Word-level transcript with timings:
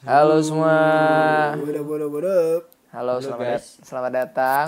Halo 0.00 0.38
semua. 0.38 0.76
Bodoh, 1.56 1.82
bodoh, 1.82 2.08
bodoh. 2.08 2.62
Halo, 2.88 3.12
Halo, 3.12 3.20
selamat, 3.20 3.46
dat- 3.52 3.78
selamat 3.82 4.12
datang. 4.12 4.66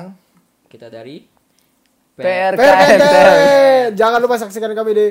Kita 0.66 0.86
dari. 0.88 1.22
PRKNT. 2.12 3.04
Jangan 4.00 4.18
lupa 4.18 4.36
saksikan 4.36 4.72
kami 4.72 4.92
di 4.92 5.06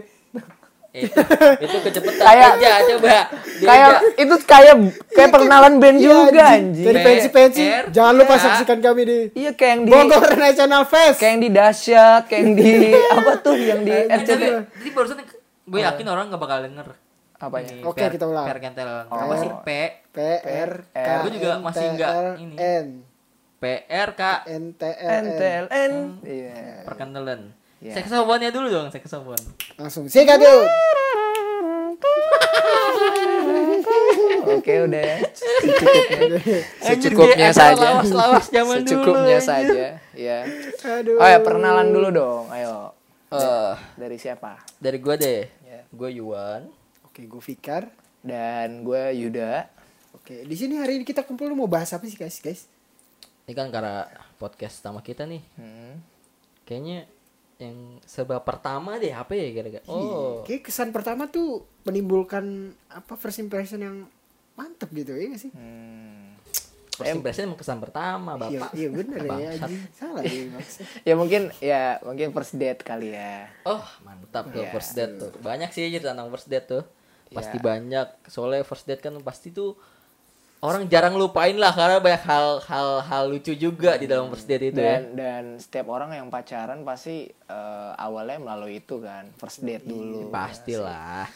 Eh, 0.90 1.06
itu, 1.06 1.22
itu 1.62 1.78
kecepatan 1.86 2.18
Kayak- 2.20 2.54
aja 2.58 2.72
coba. 2.84 3.18
Kayak 3.62 3.90
itu 4.18 4.36
kayak 4.42 4.76
kayak 5.08 5.30
perkenalan 5.30 5.74
band 5.78 5.98
Iya, 5.98 6.06
juga 6.26 6.44
anjing. 6.50 6.82
Dari 6.84 7.00
pensi-pensi. 7.00 7.62
PR. 7.64 7.86
Jangan 7.90 8.14
lupa 8.18 8.34
saksikan 8.36 8.78
kami 8.82 9.02
di 9.04 9.18
Iya 9.36 9.52
kayak 9.54 9.70
yang 9.70 9.82
di 9.86 9.92
Bogor 9.92 10.34
National 10.36 10.84
Fest. 10.84 11.22
kayak 11.22 11.32
yang 11.32 11.44
di 11.46 11.52
dahsyat, 11.52 12.22
kayak 12.26 12.42
yang 12.42 12.54
di 12.56 12.72
apa 13.16 13.32
tuh 13.38 13.54
yang 13.56 13.82
di 13.84 13.94
Eh, 13.94 14.04
tapi, 14.04 14.26
RCT. 14.26 14.44
jadi 14.76 14.90
barusan 14.92 15.18
gue 15.64 15.80
yakin 15.80 16.06
orang 16.10 16.26
nggak 16.28 16.42
bakal 16.42 16.58
denger. 16.60 16.88
Apanya? 17.40 17.72
Ini, 17.72 17.82
Oke, 17.88 18.04
PR 18.04 18.12
kita 18.12 18.26
ulang. 18.28 18.46
PR 18.52 18.60
Kentel. 18.60 19.08
Oh. 19.08 19.16
Apa 19.16 19.34
sih? 19.40 19.50
P 19.64 19.70
P 20.12 20.18
R 20.44 20.72
K 20.92 21.08
Gua 21.24 21.32
juga 21.32 21.52
masih 21.64 21.86
nggak 21.96 22.12
ini. 22.36 22.56
N 22.60 22.88
PR 23.60 24.10
K 24.12 24.22
N 24.46 24.64
T 24.76 24.84
L 24.84 25.00
N. 25.00 25.24
NTLN. 25.26 25.94
Iya. 26.24 26.56
perkenalan. 26.84 27.42
Iya. 27.80 27.96
Saxophone-nya 27.96 28.52
dulu 28.52 28.68
dong, 28.68 28.88
saxophone. 28.92 29.40
Langsung 29.80 30.04
sikat 30.12 30.36
yuk. 30.36 30.68
Oke 34.50 34.74
udah 34.84 35.02
ya. 35.02 35.18
secukupnya 35.30 36.60
secukupnya 36.82 37.50
saja 37.52 37.86
lawas-lawas 37.96 38.46
zaman 38.50 38.82
dulu, 38.82 38.90
secukupnya 38.90 39.38
anjir. 39.38 39.46
saja 39.46 39.86
ya 40.16 40.40
Aduh. 41.00 41.20
oh 41.20 41.28
ya 41.28 41.40
perkenalan 41.40 41.88
dulu 41.92 42.08
dong 42.10 42.46
ayo 42.52 42.96
Eh, 43.30 43.74
dari 43.94 44.18
siapa 44.18 44.58
dari 44.82 44.98
gue 44.98 45.14
deh. 45.14 45.46
Ya. 45.62 45.86
Gue 45.94 46.18
Yuan. 46.18 46.66
Oke, 47.20 47.28
gue 47.28 47.44
Fikar. 47.44 47.84
dan 48.24 48.80
gue 48.80 49.04
Yuda 49.12 49.68
Oke, 50.16 50.48
di 50.48 50.56
sini 50.56 50.80
hari 50.80 50.96
ini 50.96 51.04
kita 51.04 51.28
kumpul 51.28 51.52
mau 51.52 51.68
bahas 51.68 51.92
apa 51.92 52.08
sih 52.08 52.16
guys, 52.16 52.40
guys? 52.40 52.64
Ini 53.44 53.52
kan 53.52 53.68
karena 53.68 54.08
podcast 54.36 54.80
sama 54.80 55.00
kita 55.00 55.28
nih. 55.28 55.44
Hmm. 55.60 56.00
Kayaknya 56.64 57.12
yang 57.60 57.76
serba 58.02 58.40
pertama 58.40 58.96
deh 58.96 59.12
apa 59.12 59.36
ya 59.36 59.52
kira-kira? 59.52 59.84
Oh, 59.86 60.48
Oke, 60.48 60.64
kesan 60.64 60.96
pertama 60.96 61.28
tuh 61.28 61.68
menimbulkan 61.84 62.72
apa 62.88 63.14
first 63.14 63.38
impression 63.38 63.84
yang 63.84 64.08
mantep 64.56 64.88
gitu 64.90 65.12
ya 65.12 65.28
nggak 65.28 65.42
sih? 65.42 65.52
Hmm. 65.52 66.40
first 66.96 67.12
impression 67.14 67.44
emang 67.48 67.60
kesan 67.60 67.80
pertama, 67.80 68.40
Iya, 68.42 68.64
Bapak. 68.64 68.72
iya 68.76 68.88
bener 68.90 69.20
ya. 69.20 69.52
Salah 69.92 70.24
ya 70.24 70.44
maksudnya. 70.56 70.88
ya 71.04 71.14
mungkin 71.16 71.42
ya 71.60 71.82
mungkin 72.00 72.28
first 72.32 72.56
date 72.56 72.80
kali 72.80 73.12
ya 73.12 73.44
Oh, 73.64 73.84
mantap 74.04 74.48
tuh 74.50 74.64
Iya. 74.64 74.72
first 74.72 74.96
date 74.96 75.16
tuh. 75.16 75.32
Banyak 75.40 75.68
sih 75.70 75.84
cerita 75.90 76.16
tentang 76.16 76.32
first 76.32 76.48
date 76.48 76.64
tuh. 76.64 76.84
Pasti 77.30 77.58
Iya. 77.58 77.66
banyak. 77.66 78.08
Soalnya 78.26 78.62
first 78.64 78.86
date 78.86 79.00
kan 79.00 79.14
pasti 79.22 79.50
tuh 79.50 79.78
orang 80.60 80.92
jarang 80.92 81.16
lupain 81.16 81.56
lah 81.56 81.72
karena 81.72 82.04
banyak 82.04 82.24
hal-hal 82.28 82.90
hal 83.00 83.24
lucu 83.32 83.56
juga 83.56 83.96
di 83.96 84.12
dalam 84.12 84.28
first 84.28 84.44
date 84.44 84.76
itu 84.76 84.80
ya. 84.80 85.00
dan 85.00 85.04
dan 85.16 85.44
setiap 85.56 85.88
orang 85.88 86.12
yang 86.12 86.28
pacaran 86.28 86.84
pasti 86.84 87.32
eh, 87.32 87.92
awalnya 87.96 88.44
melalui 88.44 88.84
itu 88.84 89.00
kan 89.00 89.32
first 89.40 89.64
date 89.64 89.88
dulu 89.88 90.28
Pastilah. 90.28 91.32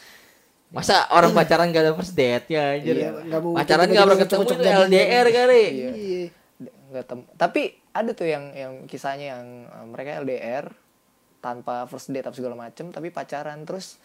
Masa 0.74 1.06
orang 1.14 1.32
pacaran 1.32 1.70
gak 1.70 1.86
ada 1.86 1.94
first 1.94 2.18
date 2.18 2.50
ya 2.50 2.74
anjir. 2.74 2.98
Iya, 2.98 3.12
pacaran 3.54 3.88
gak 3.88 4.04
pernah 4.04 4.22
ketemu 4.26 4.44
itu. 4.44 4.54
LDR 4.90 5.28
kali. 5.30 5.64
Iya. 5.72 6.24
Tem 6.94 7.20
tapi 7.34 7.62
ada 7.90 8.12
tuh 8.14 8.28
yang 8.28 8.54
yang 8.54 8.74
kisahnya 8.86 9.38
yang 9.40 9.46
eh, 9.66 9.86
mereka 9.88 10.20
LDR 10.20 10.66
tanpa 11.40 11.88
first 11.88 12.12
date 12.12 12.26
apa 12.26 12.36
segala 12.36 12.60
macem 12.60 12.90
tapi 12.90 13.08
pacaran 13.08 13.64
terus 13.64 13.98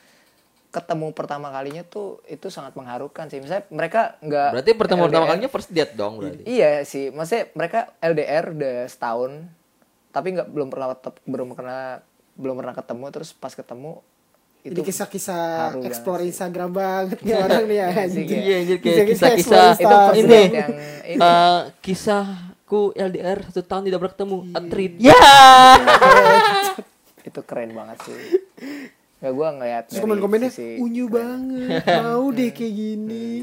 ketemu 0.69 1.11
pertama 1.11 1.49
kalinya 1.49 1.81
tuh 1.83 2.21
itu 2.25 2.47
sangat 2.47 2.73
mengharukan 2.73 3.25
sih 3.27 3.39
misalnya 3.39 3.65
mereka 3.69 4.01
nggak 4.21 4.49
Berarti 4.53 4.73
pertama 4.75 5.01
pertama 5.05 5.25
kalinya 5.27 5.49
first 5.49 5.71
date 5.71 5.93
dong 5.93 6.17
berarti. 6.17 6.45
iya 6.45 6.83
sih 6.83 7.09
maksudnya 7.09 7.49
mereka 7.53 7.79
LDR 7.99 8.45
udah 8.51 8.77
setahun 8.85 9.49
tapi 10.09 10.29
nggak 10.31 10.47
belum 10.47 10.69
pernah 10.69 10.93
belum 11.25 11.49
pernah 11.53 11.83
belum 12.35 12.55
pernah 12.55 12.75
ketemu 12.75 13.05
terus 13.09 13.31
pas 13.33 13.51
ketemu 13.51 14.05
itu 14.61 14.81
kisah-kisah 14.83 15.73
banget 15.73 15.89
explore 15.89 16.21
sih. 16.21 16.29
Instagram 16.29 16.71
banget 16.71 17.19
nih 17.19 17.35
orang 17.35 17.65
nih 17.65 17.77
ya. 17.81 17.87
Iya 17.87 17.95
kayak- 17.97 18.29
Iya 18.29 18.57
anjir 18.59 18.77
kayak 18.79 19.07
Kisah-kisah 19.09 19.61
itu 19.73 19.97
ini 20.19 20.41
yang 20.53 20.73
ini 21.07 21.17
eh, 21.19 21.61
kisahku 21.81 22.81
LDR 22.93 23.39
satu 23.49 23.65
tahun 23.65 23.83
tidak 23.87 23.99
pernah 23.99 24.15
ketemu 24.15 24.37
Iya. 24.43 24.53
a 24.53 24.61
treat. 24.63 24.93
Ya. 25.01 25.17
itu 27.25 27.41
keren 27.43 27.71
banget 27.73 27.99
sih 28.03 28.17
nggak 29.19 29.33
gua 29.33 29.49
ngeliat 29.53 29.85
Terus 29.87 29.99
komen-komennya 29.99 30.49
sisi 30.49 30.79
unyu 30.79 31.07
banget, 31.07 31.83
mau 31.85 32.31
deh 32.37 32.51
kayak 32.51 32.71
gini. 32.71 33.43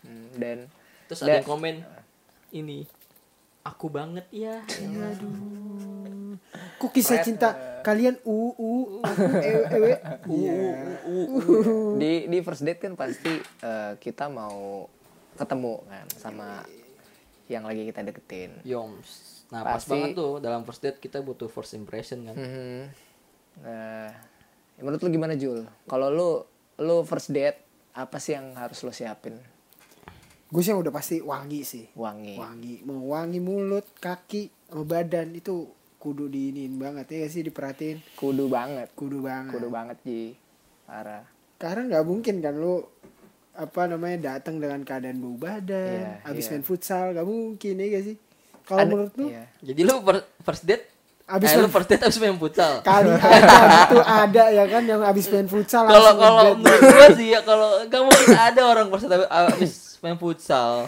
Hmm, 0.00 0.26
dan 0.34 0.58
Terus 1.06 1.20
Dan- 1.20 1.28
ada 1.28 1.36
yang 1.36 1.46
komen 1.46 1.74
ini 2.50 2.78
aku 3.62 3.86
banget 3.88 4.26
ya. 4.30 4.58
Kok 6.76 6.90
kisah 6.90 7.20
cinta 7.20 7.48
kalian 7.80 8.18
u 8.22 8.50
u 8.52 8.70
ewe 9.40 9.62
ewe. 9.70 9.92
Iya. 10.26 10.54
di 11.94 12.12
di 12.26 12.38
first 12.40 12.62
date 12.62 12.80
kan 12.80 12.92
pasti 12.94 13.30
eh, 13.38 13.92
kita 13.96 14.26
mau 14.26 14.88
ketemu 15.34 15.74
kan 15.84 16.06
sama 16.12 16.48
yang 17.46 17.62
lagi 17.62 17.84
kita 17.84 18.02
deketin. 18.02 18.50
Yoms. 18.62 19.44
Nah, 19.48 19.62
pas 19.62 19.78
Pasti- 19.78 19.92
banget 19.92 20.16
tuh 20.16 20.40
dalam 20.40 20.64
first 20.64 20.80
date 20.80 20.98
kita 20.98 21.20
butuh 21.20 21.46
first 21.46 21.72
impression 21.72 22.24
kan. 22.24 22.34
Mhm. 22.34 22.78
Nah, 23.60 24.10
ya 24.10 24.33
menurut 24.82 25.00
lu 25.02 25.10
gimana 25.10 25.34
Jul? 25.38 25.66
Kalau 25.86 26.08
lu 26.10 26.30
lu 26.82 27.06
first 27.06 27.30
date 27.30 27.62
apa 27.94 28.18
sih 28.18 28.34
yang 28.34 28.58
harus 28.58 28.82
lu 28.82 28.90
siapin? 28.90 29.38
Gue 30.50 30.62
sih 30.62 30.70
yang 30.70 30.82
udah 30.82 30.94
pasti 30.94 31.18
wangi 31.18 31.66
sih. 31.66 31.90
Wangi. 31.98 32.38
Wangi, 32.38 32.74
mau 32.86 33.14
wangi 33.18 33.42
mulut, 33.42 33.86
kaki, 33.98 34.70
sama 34.70 34.86
badan 34.86 35.34
itu 35.34 35.66
kudu 35.98 36.30
diinin 36.30 36.76
banget 36.78 37.10
ya 37.10 37.26
sih 37.26 37.42
diperhatiin. 37.42 38.02
Kudu 38.14 38.46
banget. 38.46 38.92
Kudu 38.94 39.24
banget. 39.24 39.56
Kudu 39.56 39.68
banget 39.72 39.98
Ji. 40.06 40.36
Parah. 40.86 41.26
Karena 41.58 41.96
nggak 41.96 42.06
mungkin 42.06 42.38
kan 42.38 42.54
lu 42.54 42.86
apa 43.54 43.86
namanya 43.86 44.34
datang 44.34 44.58
dengan 44.58 44.82
keadaan 44.82 45.22
bau 45.22 45.38
badan, 45.38 46.22
Iya, 46.22 46.26
habis 46.26 46.50
iya. 46.50 46.58
main 46.58 46.64
futsal, 46.66 47.14
nggak 47.14 47.22
mungkin 47.26 47.74
ya 47.78 47.86
gak 47.94 48.04
sih? 48.10 48.16
Kalau 48.66 48.82
menurut 48.90 49.14
lu 49.14 49.26
iya. 49.30 49.46
Jadi 49.62 49.80
lu 49.86 49.94
first 50.42 50.66
date 50.66 50.93
Abis 51.24 51.48
eh, 51.48 51.56
lu 51.56 51.64
main- 51.64 51.72
first 51.72 51.88
date 51.88 52.02
habis 52.02 52.18
main 52.18 52.36
futsal. 52.36 52.72
kali 52.80 53.08
aja 53.16 53.58
gitu 53.80 53.96
ada 53.98 54.44
ya 54.46 54.64
kan 54.66 54.82
yang 54.82 55.00
habis 55.00 55.24
main 55.26 55.46
futsal 55.46 55.84
Kalau 55.84 56.12
kalau 56.14 56.42
menurut 56.54 56.80
gua 56.84 57.08
sih 57.12 57.32
ya 57.32 57.40
kalau 57.40 57.80
gak 57.88 58.02
mungkin 58.02 58.28
ada 58.30 58.60
orang 58.62 58.86
first 58.88 59.06
date 59.06 59.24
habis 59.24 59.72
main 59.98 60.16
futsal. 60.16 60.84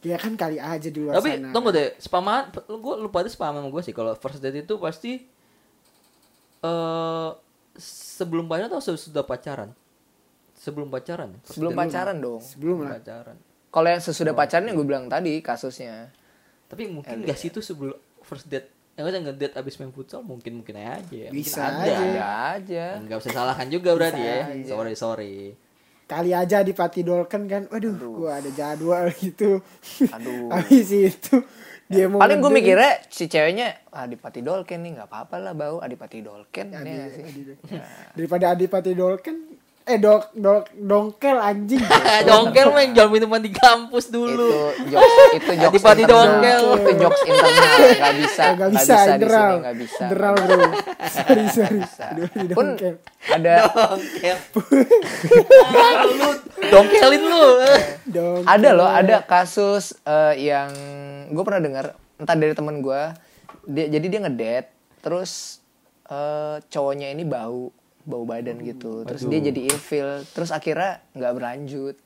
ya 0.00 0.16
kan 0.16 0.34
kali 0.34 0.58
aja 0.58 0.82
di 0.84 0.98
luar 0.98 1.14
Tapi 1.14 1.30
sana. 1.36 1.54
tunggu 1.54 1.70
deh, 1.70 1.94
spaman 1.96 2.40
lu 2.66 2.76
gua 2.78 2.94
lu 2.96 3.06
pada 3.06 3.26
spaman 3.26 3.60
sama 3.60 3.68
gua 3.68 3.80
sih 3.80 3.92
kalau 3.92 4.12
first 4.14 4.38
date 4.38 4.60
itu 4.60 4.74
pasti 4.76 5.22
eh 6.58 7.28
sebelum 7.78 8.44
pacaran 8.44 8.66
atau 8.68 8.82
sudah 8.82 9.22
pacaran? 9.22 9.70
Sebelum 10.58 10.90
pacaran. 10.90 11.30
ya? 11.30 11.38
Sebelum 11.46 11.70
pacaran 11.72 12.16
dong. 12.18 12.42
sebelum 12.42 12.82
lah 12.82 12.98
pacaran. 12.98 13.38
Kalau 13.68 13.86
yang 13.86 14.02
sesudah 14.02 14.34
pacaran 14.34 14.66
yang 14.66 14.74
gue 14.74 14.88
bilang 14.88 15.06
tadi 15.06 15.38
kasusnya. 15.38 16.10
Tapi 16.66 16.90
mungkin 16.90 17.22
gak 17.22 17.38
sih 17.38 17.48
itu 17.48 17.62
sebelum 17.62 17.94
first 18.20 18.50
date 18.50 18.66
yang 18.98 19.22
nggak 19.22 19.36
ngedate 19.38 19.54
abis 19.54 19.74
main 19.78 19.90
futsal 19.90 20.20
mungkin 20.20 20.58
mungkin 20.58 20.74
aja 20.74 20.98
ya. 21.06 21.30
Mungkin 21.30 21.38
Bisa 21.38 21.60
ada. 21.62 21.86
aja. 21.86 21.94
Ada 21.94 22.24
aja. 22.58 22.84
Nggak 22.98 23.16
usah 23.22 23.30
salahkan 23.32 23.68
juga 23.68 23.90
berarti 23.94 24.18
ya. 24.18 24.38
aja. 24.50 24.68
Sorry 24.68 24.94
sorry. 24.94 25.36
kali 26.08 26.32
aja 26.32 26.64
di 26.64 26.72
Pati 26.72 27.04
Dolken 27.04 27.44
kan 27.44 27.68
waduh 27.68 27.92
gua 28.00 28.40
ada 28.40 28.48
jadwal 28.48 29.12
gitu 29.20 29.60
Aduh. 30.08 30.48
habis 30.48 30.88
itu 30.88 31.36
dia 31.84 32.08
mau 32.08 32.16
Paling 32.16 32.40
gue 32.40 32.48
mikirnya 32.48 33.04
si 33.12 33.28
ceweknya 33.28 33.76
Adipati 33.92 34.40
Dolken 34.40 34.88
nih 34.88 34.96
nggak 34.96 35.04
apa-apa 35.04 35.36
lah 35.36 35.52
bau 35.52 35.84
Adipati 35.84 36.24
Dolken 36.24 36.72
ya 36.72 36.80
nggak 36.80 37.08
sih? 37.12 37.24
daripada 38.16 38.56
Adipati 38.56 38.96
Dolken 38.96 39.36
eh 39.88 39.96
dok 39.96 40.36
dok 40.36 40.68
dongkel 40.76 41.40
anjing 41.40 41.80
Dongkel 42.28 42.68
main 42.76 42.92
jual 42.92 43.08
minuman 43.08 43.40
di 43.40 43.48
kampus 43.48 44.12
itu 44.12 44.20
dulu. 44.20 44.68
jokes 44.92 45.16
itu 45.32 45.52
jokes 45.56 45.80
Adipati 45.80 46.02
internal. 46.04 46.36
Dongkel. 46.36 46.62
itu 46.68 46.90
jokes 47.00 47.22
internal 47.24 47.78
nggak 47.88 48.14
bisa 48.20 48.44
nggak 48.52 48.70
bisa, 48.76 48.96
deral 49.16 49.52
nggak 49.64 49.76
bisa 49.80 50.04
deral 50.12 50.34
bro 50.36 50.68
sorry 51.16 51.44
sorry 51.48 51.80
pun 52.52 52.66
Dongkel 52.76 52.94
ada 53.32 53.54
Dongkel. 53.72 54.36
Ah, 55.68 55.92
lu 56.04 56.30
dongkelin 56.68 57.22
lu. 57.24 57.46
Dongkel. 58.12 58.44
ada 58.44 58.68
loh 58.76 58.88
ada 58.92 59.16
kasus 59.24 59.96
eh, 60.04 60.52
yang 60.52 60.68
gue 61.32 61.44
pernah 61.48 61.64
dengar 61.64 61.86
entah 62.20 62.36
dari 62.36 62.52
temen 62.52 62.84
gue 62.84 63.02
dia 63.64 63.86
jadi 63.88 64.06
dia 64.06 64.20
ngedate 64.28 64.68
terus 65.00 65.64
eh, 66.12 66.60
cowoknya 66.68 67.08
ini 67.16 67.24
bau 67.24 67.72
bau 68.08 68.24
badan 68.24 68.56
gitu. 68.64 69.04
Terus 69.04 69.28
dia 69.28 69.40
jadi 69.52 69.60
ilfil. 69.68 70.24
Terus 70.32 70.48
akhirnya 70.48 71.04
nggak 71.12 71.32
berlanjut. 71.36 71.96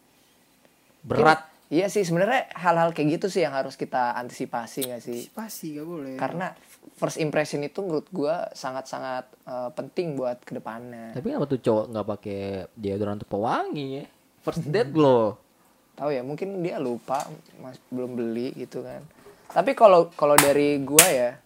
Berat. 1.03 1.51
iya 1.73 1.91
sih 1.91 2.07
sebenarnya 2.07 2.53
hal-hal 2.55 2.95
kayak 2.95 3.19
gitu 3.19 3.27
sih 3.33 3.43
yang 3.43 3.57
harus 3.57 3.75
kita 3.75 4.15
antisipasi 4.19 4.93
nggak 4.93 5.03
sih? 5.03 5.21
Pasti 5.35 5.75
gak 5.75 5.87
boleh. 5.87 6.15
Karena 6.15 6.55
first 6.95 7.19
impression 7.19 7.65
itu 7.65 7.81
menurut 7.83 8.07
gua 8.13 8.51
sangat-sangat 8.55 9.25
eh, 9.47 9.71
penting 9.75 10.19
buat 10.19 10.43
ke 10.43 10.59
depannya. 10.59 11.17
Tapi 11.17 11.27
kenapa 11.33 11.47
tuh 11.49 11.59
cowok 11.63 11.85
nggak 11.91 12.07
pakai 12.19 12.43
deodoran 12.77 13.17
untuk 13.19 13.31
pewangi 13.31 13.87
ya? 14.03 14.05
First 14.43 14.67
date 14.67 14.95
lo. 14.99 15.39
tahu 15.93 16.09
ya 16.09 16.25
mungkin 16.25 16.65
dia 16.65 16.81
lupa 16.81 17.21
mas 17.61 17.77
belum 17.93 18.17
beli 18.17 18.57
gitu 18.57 18.81
kan. 18.81 19.05
Tapi 19.53 19.77
kalau 19.77 20.09
kalau 20.17 20.35
dari 20.41 20.81
gua 20.81 21.05
ya 21.05 21.37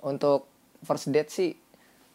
untuk 0.00 0.48
first 0.84 1.12
date 1.12 1.28
sih 1.28 1.52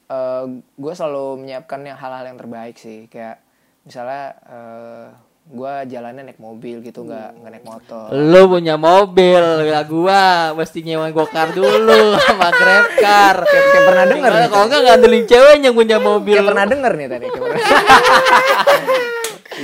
eh 0.06 0.44
gue 0.76 0.94
selalu 0.94 1.42
menyiapkan 1.42 1.82
yang 1.82 1.96
hal-hal 1.96 2.26
yang 2.26 2.38
terbaik 2.38 2.76
sih 2.76 3.06
kayak 3.08 3.42
misalnya 3.82 4.26
eh 4.46 5.06
gua 5.46 5.86
jalannya 5.86 6.26
naik 6.26 6.42
mobil 6.42 6.82
gitu 6.82 7.06
nggak 7.06 7.38
nggak 7.38 7.52
naik 7.52 7.62
motor 7.64 8.10
Lu 8.10 8.50
punya 8.50 8.82
mobil, 8.82 9.38
ya 9.64 9.86
gua 9.86 10.22
mesti 10.52 10.82
nyewa 10.82 11.14
gokar 11.14 11.54
dulu 11.54 11.94
sama 12.26 12.50
grab 12.50 12.90
car. 12.98 13.38
kayak, 13.40 13.66
kayak 13.68 13.84
pernah 13.86 14.06
denger 14.08 14.32
Gimana 14.32 14.48
kalau 14.50 14.66
enggak 14.66 14.82
ngandelin 14.84 15.24
cewek 15.24 15.56
yang 15.60 15.76
punya 15.78 15.98
mobil. 16.02 16.34
kayak 16.34 16.50
pernah 16.50 16.66
denger 16.66 16.92
nih 16.96 17.08
tadi 17.08 17.26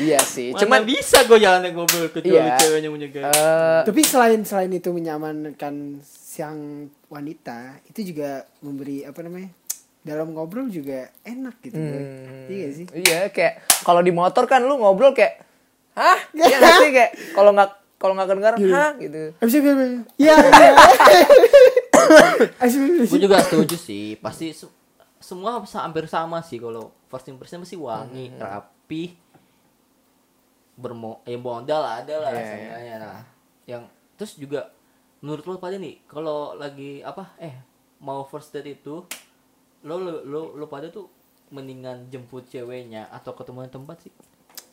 iya 0.01 0.19
sih 0.21 0.53
Mana 0.53 0.59
cuman 0.61 0.81
bisa 0.85 1.17
gua 1.25 1.37
jalan 1.37 1.59
naik 1.61 1.75
mobil 1.75 2.01
kecuali 2.07 2.29
Iya. 2.39 2.55
cewek 2.57 2.79
yang 2.79 2.93
punya 2.93 3.09
grab. 3.09 3.33
eh 3.33 3.81
Tapi 3.83 4.01
selain 4.05 4.41
selain 4.45 4.71
itu 4.71 4.89
menyamankan 4.89 5.75
sang 6.05 6.59
wanita, 7.09 7.81
itu 7.85 8.13
juga 8.13 8.45
memberi 8.61 9.03
apa 9.03 9.19
namanya? 9.19 9.49
Dalam 10.01 10.31
ngobrol 10.31 10.65
juga 10.67 11.13
enak 11.21 11.61
gitu. 11.61 11.77
Hmm. 11.77 12.47
Iya 12.47 12.67
sih? 12.71 12.85
Iya 12.91 13.29
kayak 13.29 13.53
kalau 13.81 13.99
di 13.99 14.09
motor 14.09 14.45
kan 14.45 14.59
lu 14.59 14.75
ngobrol 14.75 15.11
kayak 15.11 15.45
hah 15.91 16.17
ya 16.31 16.47
nggak 16.49 16.73
sih 16.79 16.89
kayak 16.89 17.11
kalau 17.31 17.51
nggak 17.51 17.69
kalau 17.95 18.13
nggak 18.13 18.27
kedengaran 18.27 18.59
hah 18.67 18.91
gitu 18.97 19.23
Habis 19.37 19.53
itu 19.53 19.69
Iya, 20.17 20.33
iya. 20.33 20.71
Itu- 22.61 23.05
Gue 23.07 23.19
juga 23.19 23.37
setuju 23.39 23.75
sih. 23.75 24.17
Pasti 24.17 24.49
se- 24.51 24.73
semua 25.19 25.61
hampir 25.61 26.05
sama 26.07 26.41
sih 26.41 26.57
kalau 26.57 26.89
first 27.05 27.27
impression 27.27 27.61
pasti 27.61 27.77
wangi, 27.77 28.33
rapi, 28.33 29.13
bermo 30.73 31.21
eh 31.23 31.37
modal 31.37 31.83
ada 31.83 32.15
lah 32.19 32.31
Iya, 32.31 32.41
seenggaknya 32.43 32.95
nah. 32.97 33.21
Yang 33.67 33.83
terus 34.15 34.33
juga 34.35 34.61
menurut 35.19 35.45
lo 35.45 35.55
pada 35.57 35.77
nih 35.77 36.01
kalau 36.03 36.55
lagi 36.55 37.01
apa 37.01 37.37
eh 37.37 37.53
mau 37.99 38.25
first 38.25 38.49
date 38.49 38.73
itu 38.73 39.05
lo 39.85 39.95
lo 39.97 40.13
lo, 40.25 40.41
lo 40.57 40.65
pada 40.69 40.89
tuh 40.89 41.09
mendingan 41.51 42.07
jemput 42.07 42.47
ceweknya 42.47 43.11
atau 43.11 43.35
ketemu 43.35 43.67
di 43.67 43.71
tempat 43.73 43.97
sih 44.07 44.13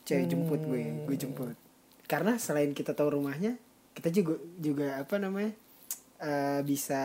Cewek 0.08 0.24
jemput 0.24 0.60
gue, 0.64 1.04
gue 1.04 1.16
jemput. 1.20 1.52
Karena 2.08 2.40
selain 2.40 2.72
kita 2.72 2.96
tahu 2.96 3.20
rumahnya, 3.20 3.60
kita 3.92 4.08
juga 4.08 4.40
juga 4.56 4.96
apa 4.96 5.20
namanya? 5.20 5.52
eh, 6.18 6.60
bisa 6.66 7.02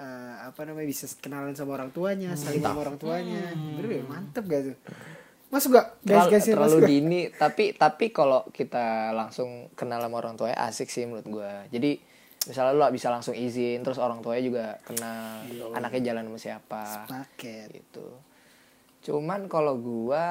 eh, 0.00 0.34
apa 0.48 0.60
namanya 0.64 0.88
bisa 0.88 1.06
kenalan 1.20 1.52
sama 1.52 1.76
orang 1.76 1.92
tuanya, 1.92 2.32
saling 2.34 2.64
sama 2.64 2.88
orang 2.88 2.96
tuanya. 2.96 3.52
Bener 3.52 4.00
ya, 4.00 4.04
mantep 4.08 4.44
gak 4.48 4.62
tuh? 4.72 4.76
Masuk 5.52 5.76
gak? 5.76 6.00
Guys, 6.00 6.08
terlalu, 6.08 6.30
guys, 6.32 6.46
terlalu 6.48 6.64
masuk 6.64 6.80
gak? 6.80 6.88
dini 6.88 7.20
tapi 7.28 7.64
tapi 7.76 8.06
kalau 8.08 8.40
kita 8.48 9.12
langsung 9.12 9.68
kenal 9.76 10.00
sama 10.00 10.16
orang 10.16 10.34
tuanya 10.40 10.56
asik 10.64 10.88
sih 10.88 11.04
menurut 11.04 11.28
gua 11.28 11.68
jadi 11.68 12.00
misalnya 12.42 12.74
lu 12.74 12.82
bisa 12.90 13.06
langsung 13.06 13.38
izin 13.38 13.86
terus 13.86 14.02
orang 14.02 14.18
tuanya 14.18 14.42
juga 14.42 14.64
kenal 14.82 15.46
anaknya 15.78 16.12
jalan 16.12 16.26
sama 16.26 16.38
siapa. 16.40 16.84
Paket. 17.06 17.68
gitu. 17.70 18.06
Cuman 19.02 19.46
kalau 19.46 19.78
gua 19.78 20.26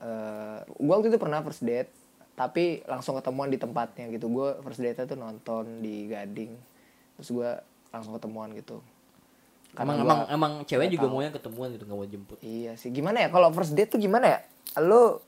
eh, 0.00 0.58
gua 0.80 0.94
waktu 1.00 1.12
itu 1.12 1.20
pernah 1.20 1.44
first 1.44 1.64
date 1.64 1.92
tapi 2.32 2.80
langsung 2.88 3.12
ketemuan 3.20 3.52
di 3.52 3.60
tempatnya 3.60 4.08
gitu. 4.08 4.32
Gua 4.32 4.56
first 4.64 4.80
date 4.80 5.04
tuh 5.04 5.20
nonton 5.20 5.84
di 5.84 6.08
Gading. 6.08 6.52
Terus 7.20 7.28
gua 7.32 7.60
langsung 7.92 8.16
ketemuan 8.16 8.56
gitu. 8.56 8.80
Karena 9.76 10.00
emang 10.00 10.02
emang 10.02 10.20
emang 10.32 10.52
cewek 10.66 10.90
juga 10.90 11.06
tahu. 11.06 11.12
maunya 11.14 11.30
ketemuan 11.30 11.68
gitu 11.76 11.84
nggak 11.86 11.98
mau 11.98 12.08
jemput. 12.08 12.38
Iya 12.42 12.74
sih. 12.80 12.90
Gimana 12.90 13.22
ya? 13.22 13.28
Kalau 13.28 13.52
first 13.52 13.76
date 13.76 13.92
tuh 13.92 14.00
gimana 14.00 14.26
ya? 14.26 14.40
Lu 14.80 15.20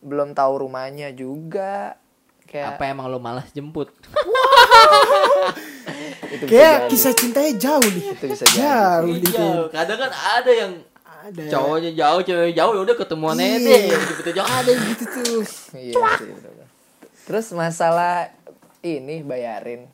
belum 0.00 0.32
tahu 0.32 0.68
rumahnya 0.68 1.10
juga 1.12 1.98
kayak 2.46 2.66
apa 2.72 2.82
emang 2.86 3.06
lo 3.06 3.18
malas 3.18 3.50
jemput 3.50 3.90
itu 6.28 6.44
Kayak 6.46 6.74
jadi. 6.76 6.88
kisah 6.88 7.12
cintanya 7.12 7.52
jauh 7.56 7.86
nih. 7.86 8.04
itu 8.12 8.24
bisa 8.26 8.44
jadi 8.46 8.58
Jauh 8.58 9.06
nih. 9.08 9.22
Jauh. 9.28 9.66
kadang 9.68 9.98
kan 9.98 10.10
ada 10.12 10.50
yang 10.52 10.72
Ada. 11.22 11.42
cowoknya 11.48 11.90
jauh 11.92 12.20
cewek 12.22 12.52
jauh 12.52 12.72
ya 12.72 12.80
udah 12.82 12.96
ketemuan 12.96 13.36
aja 13.36 13.46
Iya. 13.52 13.58
deh 13.58 13.82
gitu 14.12 14.30
jauh 14.32 14.48
Ada 14.48 14.68
yang 14.68 14.84
gitu 14.88 15.04
tuh. 15.08 15.42
iya 15.72 15.94
sih 16.16 16.30
terus 17.24 17.46
masalah 17.52 18.30
ini 18.80 19.20
bayarin 19.20 19.90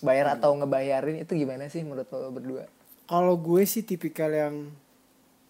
bayar 0.00 0.34
atau 0.34 0.50
ngebayarin 0.52 1.22
itu 1.22 1.32
gimana 1.36 1.66
sih 1.68 1.80
menurut 1.80 2.06
lo 2.08 2.30
berdua 2.30 2.66
Kalau 3.04 3.36
gue 3.36 3.62
sih 3.62 3.82
tipikal 3.82 4.26
yang 4.28 4.72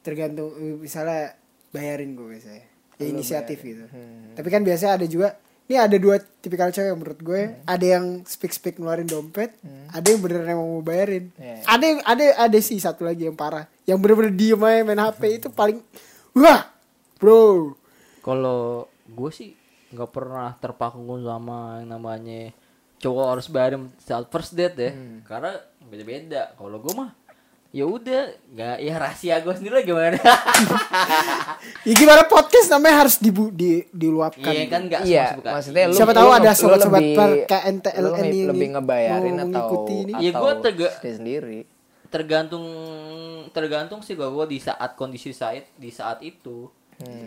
tergantung 0.00 0.50
eh, 0.52 0.76
misalnya 0.76 1.36
bayarin 1.70 2.12
gue 2.12 2.26
biasanya. 2.26 2.64
Ya 2.98 3.06
inisiatif 3.06 3.56
bayarin. 3.56 3.70
gitu. 3.70 3.84
Hmm. 3.88 4.34
Tapi 4.34 4.48
kan 4.50 4.60
biasanya 4.60 4.92
ada 4.94 5.06
juga 5.06 5.38
ini 5.72 5.80
ada 5.80 5.96
dua 5.96 6.20
tipikal 6.20 6.68
cewek 6.68 6.92
yang 6.92 7.00
menurut 7.00 7.20
gue, 7.24 7.42
ada 7.64 7.86
yang 7.96 8.20
speak 8.28 8.52
speak 8.52 8.76
ngeluarin 8.76 9.08
dompet, 9.08 9.56
ada 9.88 10.04
yang 10.04 10.20
beneran 10.20 10.52
emang 10.52 10.68
mau 10.68 10.84
bayarin. 10.84 11.32
Iya. 11.40 11.64
Ada 11.64 11.84
yang 11.88 12.00
ada 12.04 12.24
ada 12.44 12.58
sih 12.60 12.76
satu 12.76 13.08
lagi 13.08 13.24
yang 13.24 13.34
parah, 13.34 13.64
yang 13.88 13.96
bener-bener 13.96 14.36
diem 14.36 14.60
aja 14.60 14.84
main 14.84 15.00
HP 15.00 15.40
itu 15.40 15.48
paling 15.48 15.80
wah, 16.36 16.68
bro. 17.16 17.72
kalau 18.20 18.86
gue 19.08 19.30
sih 19.32 19.56
nggak 19.92 20.10
pernah 20.12 20.56
terpaku 20.60 21.00
sama 21.24 21.80
yang 21.80 21.96
namanya 21.96 22.52
cowok 23.02 23.26
harus 23.34 23.46
bayarin 23.50 23.90
saat 23.98 24.30
first 24.30 24.54
date 24.54 24.78
ya 24.78 24.92
karena 25.26 25.58
beda 25.84 26.04
beda 26.06 26.42
kalau 26.54 26.78
gue 26.78 26.94
mah 26.94 27.10
ya 27.72 27.88
udah 27.88 28.22
nggak 28.52 28.76
ya 28.78 28.94
rahasia 29.00 29.40
gue 29.40 29.54
sendiri 29.56 29.80
lah 29.80 29.84
gimana? 29.84 30.18
Ya 31.82 31.94
gimana 31.94 32.22
podcast 32.26 32.68
namanya 32.70 33.06
harus 33.06 33.16
dibu 33.18 33.50
di 33.50 33.82
diluapkan. 33.90 34.52
iya 34.52 34.64
kan 34.68 34.82
nggak 34.86 35.00
iya 35.02 35.26
maksudnya 35.38 35.90
lu 35.90 35.94
Siapa 35.94 36.12
tahu 36.12 36.28
lu 36.28 36.34
ada 36.34 36.50
sobat-sobat 36.52 37.02
per 37.16 37.30
KNTLN 37.48 38.24
ini 38.28 38.40
lebih 38.46 38.68
ngebayarin 38.76 39.34
mau 39.46 39.66
atau 39.66 39.86
ini. 39.88 40.12
Iya, 40.20 40.30
gua 40.36 40.52
atau 40.54 40.62
tega- 40.62 40.94
dia 41.00 41.14
sendiri. 41.16 41.60
tergantung 42.12 42.66
tergantung 43.50 44.04
sih 44.04 44.12
gue 44.12 44.28
di 44.44 44.60
saat 44.60 44.92
kondisi 44.94 45.32
saat 45.32 45.64
di 45.74 45.88
saat 45.88 46.20
itu 46.20 46.68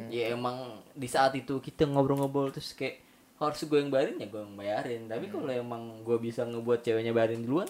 ya 0.08 0.32
emang 0.32 0.78
di 0.94 1.10
saat 1.10 1.34
itu 1.34 1.58
kita 1.58 1.90
ngobrol-ngobrol 1.90 2.54
terus 2.54 2.72
kayak 2.78 3.02
harus 3.36 3.60
gue 3.66 3.76
yang 3.76 3.92
bayarin? 3.92 4.16
Ya 4.16 4.28
gue 4.32 4.40
yang 4.40 4.56
bayarin. 4.56 5.02
Tapi 5.12 5.28
kalau 5.28 5.52
emang 5.52 6.06
gue 6.06 6.18
bisa 6.22 6.48
ngebuat 6.48 6.80
ceweknya 6.80 7.12
bayarin 7.12 7.44
duluan 7.44 7.68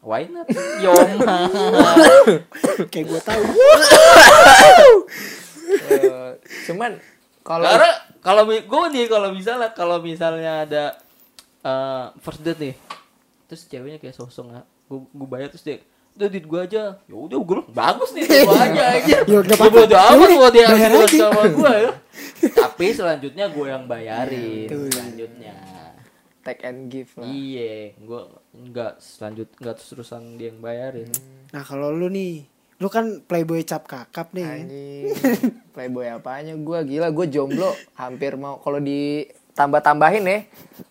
why 0.00 0.22
not 0.26 0.46
Yoma 0.84 1.38
Kayak 2.86 3.04
gue 3.06 3.20
tahu. 3.20 3.42
Eh, 5.68 6.30
cuman 6.66 6.96
kalau 7.42 7.64
karena 7.66 7.90
kalau 8.18 8.42
gue 8.44 8.84
nih 8.90 9.04
kalau 9.06 9.28
misalnya 9.30 9.68
kalau 9.70 9.96
misalnya 9.98 10.64
ada 10.64 10.84
eh, 11.60 12.04
first 12.18 12.40
date 12.40 12.60
nih 12.62 12.74
terus 13.44 13.64
ceweknya 13.64 13.96
kayak 13.96 14.12
sosok 14.12 14.48
nggak 14.48 14.64
gue 14.86 14.98
gue 15.04 15.28
bayar 15.28 15.48
terus 15.48 15.62
dia 15.62 15.76
udah 16.14 16.28
duit 16.28 16.44
gue 16.44 16.60
aja 16.62 16.82
ya 16.98 17.14
udah 17.14 17.36
gue 17.38 17.46
bilang, 17.48 17.68
bagus 17.70 18.10
nih 18.10 18.24
gue 18.26 18.42
aja 18.50 18.84
aja 18.96 19.16
Ya 19.22 19.38
udah 19.38 19.44
gue 19.46 19.54
apa-apa. 19.54 19.76
bodo 19.78 19.94
Ya 19.94 20.02
amat 20.08 20.18
udah, 20.18 20.36
mau 20.36 20.50
dia 20.50 20.64
aja. 20.66 21.06
sama 21.06 21.42
gue 21.46 21.72
ya 21.78 21.92
tapi 22.60 22.86
selanjutnya 22.90 23.44
gue 23.46 23.66
yang 23.66 23.84
bayarin 23.84 24.66
selanjutnya 24.68 25.54
take 26.48 26.64
and 26.64 26.88
give 26.88 27.12
lah. 27.20 27.28
Iya 27.28 27.92
gue 28.00 28.22
nggak 28.56 28.92
selanjut 29.04 29.48
nggak 29.60 29.74
terus 29.76 29.88
terusan 29.92 30.40
dia 30.40 30.48
yang 30.48 30.64
bayarin. 30.64 31.12
Nah 31.52 31.60
kalau 31.60 31.92
lu 31.92 32.08
nih, 32.08 32.48
lu 32.80 32.88
kan 32.88 33.20
playboy 33.20 33.60
cap 33.68 33.84
kakap 33.84 34.32
nih. 34.32 34.48
Anjing, 34.48 35.04
playboy 35.76 36.08
apanya? 36.08 36.56
Gue 36.56 36.80
gila 36.88 37.12
gue 37.12 37.26
jomblo 37.28 37.68
hampir 38.00 38.40
mau 38.40 38.56
kalau 38.64 38.80
di 38.80 39.28
tambah 39.52 39.82
tambahin 39.82 40.22
ya 40.22 40.38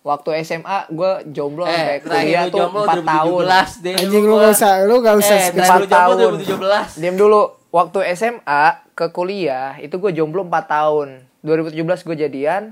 waktu 0.04 0.44
SMA 0.44 0.92
gue 0.92 1.32
jomblo 1.32 1.64
sampai 1.64 1.88
eh 1.88 1.98
terakhir 2.04 2.28
kuliah 2.28 2.44
tuh 2.52 2.58
jomblo 2.60 2.80
4 2.84 3.00
tahun. 3.00 3.42
2017 3.48 3.80
deh 3.80 3.94
Anjing 3.96 4.24
lu 4.28 4.34
gak 4.36 4.52
usah, 4.52 4.72
lu 4.84 4.94
gak 5.00 5.16
usah 5.16 5.36
eh 5.36 5.44
skip. 5.48 5.56
terakhir 5.56 5.80
lu 5.80 5.86
4 5.88 6.44
jomblo 6.44 6.68
tahun. 6.68 6.92
2017 6.92 7.00
diam 7.00 7.16
dulu 7.16 7.40
waktu 7.72 7.98
SMA 8.12 8.64
ke 8.92 9.06
kuliah 9.08 9.80
itu 9.80 9.94
gue 9.96 10.12
jomblo 10.12 10.44
4 10.44 10.68
tahun. 10.68 11.08
2017 11.40 12.06
gue 12.06 12.16
jadian 12.28 12.62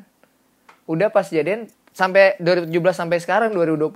udah 0.86 1.08
pas 1.10 1.26
jadian 1.26 1.66
sampai 1.96 2.36
2017 2.38 2.68
sampai 2.92 3.16
sekarang 3.16 3.56
2020 3.56 3.88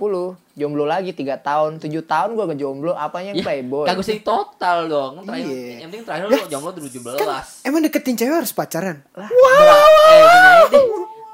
jomblo 0.57 0.83
lagi 0.83 1.13
3 1.13 1.21
tahun 1.37 1.71
7 1.77 1.85
tahun 2.01 2.29
gue 2.33 2.45
ngejomblo 2.49 2.97
apanya 2.97 3.31
yang 3.31 3.45
playboy 3.45 3.85
Kagak 3.85 4.01
usah 4.01 4.17
total 4.19 4.77
dong. 4.89 5.13
Terakhir, 5.21 5.45
Iya. 5.45 5.77
Yang 5.77 5.89
penting 5.93 6.05
terakhir 6.09 6.25
lu 6.25 6.37
jomblo 6.49 6.69
2017. 6.73 7.61
Emang 7.61 7.81
deketin 7.85 8.15
cewek 8.17 8.35
harus 8.35 8.49
pacaran? 8.51 9.05
Bra- 9.13 9.29
eh, 9.29 10.23
gini 10.25 10.47
aja 10.49 10.65
deh. 10.67 10.85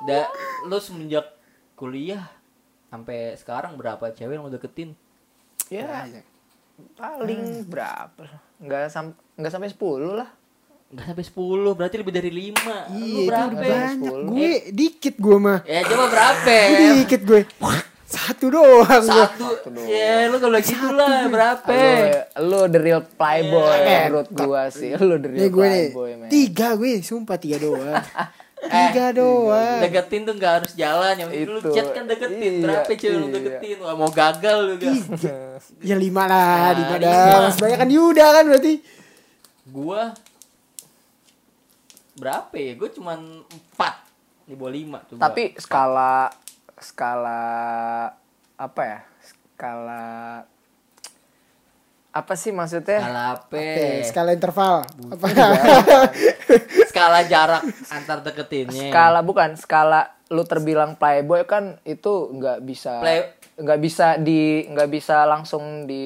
Da, 0.04 0.22
lu 0.68 0.78
semenjak 0.78 1.26
kuliah 1.74 2.28
sampai 2.88 3.40
sekarang 3.40 3.80
berapa 3.80 4.12
cewek 4.12 4.36
yang 4.36 4.44
lu 4.44 4.52
deketin? 4.52 4.92
ya 5.68 6.08
paling 6.96 7.68
berapa 7.68 8.24
nggak 8.58 8.88
sam 8.88 9.12
nggak 9.36 9.52
sampai 9.52 9.68
10 9.68 9.76
lah 10.16 10.30
Enggak 10.88 11.06
sampai 11.06 11.26
10, 11.26 11.76
berarti 11.76 11.96
lebih 11.98 12.14
dari 12.14 12.32
5. 12.32 12.48
lu 12.88 12.96
Iya 12.96 13.12
itu 13.12 13.28
berapa? 13.28 13.44
udah 13.46 13.60
ya? 13.60 13.72
banyak. 13.92 14.12
10. 14.16 14.30
Gue 14.30 14.52
dikit 14.72 15.16
gue 15.18 15.38
mah. 15.38 15.60
Ya 15.64 15.80
coba 15.84 16.06
berapa? 16.08 16.56
Dikit 16.96 17.22
gue. 17.24 17.42
Satu 18.08 18.46
doang 18.48 18.88
gue. 19.04 19.26
Satu. 19.28 19.48
Ya, 19.84 20.32
lu 20.32 20.40
kalau 20.40 20.56
gitu 20.58 20.88
lah 20.90 21.28
berapa? 21.28 21.68
lu, 22.40 22.48
lu 22.48 22.72
the 22.72 22.80
real 22.80 23.02
playboy 23.04 23.68
Eh, 23.78 24.08
menurut 24.08 24.30
gua 24.32 24.62
sih 24.70 24.96
lu 24.96 25.16
the 25.18 25.28
real 25.28 25.40
Nih 25.42 25.50
gue 25.50 25.66
nih. 25.66 25.86
playboy 25.86 26.12
man 26.16 26.28
Tiga 26.30 26.68
gue, 26.74 26.92
sumpah 27.02 27.36
tiga 27.36 27.58
doang. 27.60 28.00
Tiga 28.58 29.14
doang. 29.14 29.80
deketin 29.82 30.24
tuh 30.24 30.34
nggak 30.34 30.54
harus 30.58 30.72
jalan 30.74 31.14
yang 31.14 31.30
penting 31.30 31.46
lu 31.48 31.60
Itu. 31.62 31.70
chat 31.70 31.88
kan 31.92 32.04
deketin 32.06 32.54
Iya, 32.54 32.64
berapa 32.64 32.90
cewek 32.90 33.14
lu 33.14 33.22
iya. 33.22 33.34
deketin 33.38 33.78
Wah, 33.78 33.94
mau 33.94 34.10
gagal 34.10 34.58
lu 34.58 34.74
gak 34.78 34.94
Ya 35.80 35.96
lima 35.96 36.24
lah, 36.26 36.48
Nah, 36.64 36.74
lima 36.74 36.96
dah. 36.98 37.44
Mas 37.44 37.56
banyak 37.56 37.78
kan 37.78 37.90
Yuda 37.92 38.26
kan 38.32 38.44
berarti. 38.46 38.74
gua 39.68 40.16
berapa 42.18 42.54
ya 42.54 42.74
gue 42.74 42.90
cuman 42.92 43.20
empat 43.46 43.94
di 44.44 44.54
bawah 44.58 44.74
lima 44.74 44.98
tuh 45.06 45.16
gua. 45.16 45.30
Tapi 45.30 45.54
skala 45.60 46.32
skala 46.78 47.42
apa 48.58 48.82
ya? 48.82 49.00
Skala 49.22 50.04
apa 52.12 52.34
sih 52.34 52.50
maksudnya? 52.50 52.98
skala 52.98 53.24
apa 53.38 53.54
Oke, 53.54 53.88
skala 54.10 54.30
interval. 54.34 54.76
Apa? 55.14 55.28
skala 56.90 57.20
jarak 57.30 57.62
antar 57.94 58.26
deketinnya 58.26 58.90
Skala 58.90 59.22
bukan 59.22 59.54
skala 59.54 60.18
lu 60.34 60.42
terbilang 60.44 60.98
playboy 60.98 61.46
kan 61.46 61.78
itu 61.86 62.34
nggak 62.34 62.66
bisa 62.66 63.00
Play- 63.00 63.38
nggak 63.58 63.80
bisa 63.80 64.08
di 64.18 64.66
nggak 64.70 64.90
bisa 64.90 65.26
langsung 65.30 65.86
di 65.86 66.06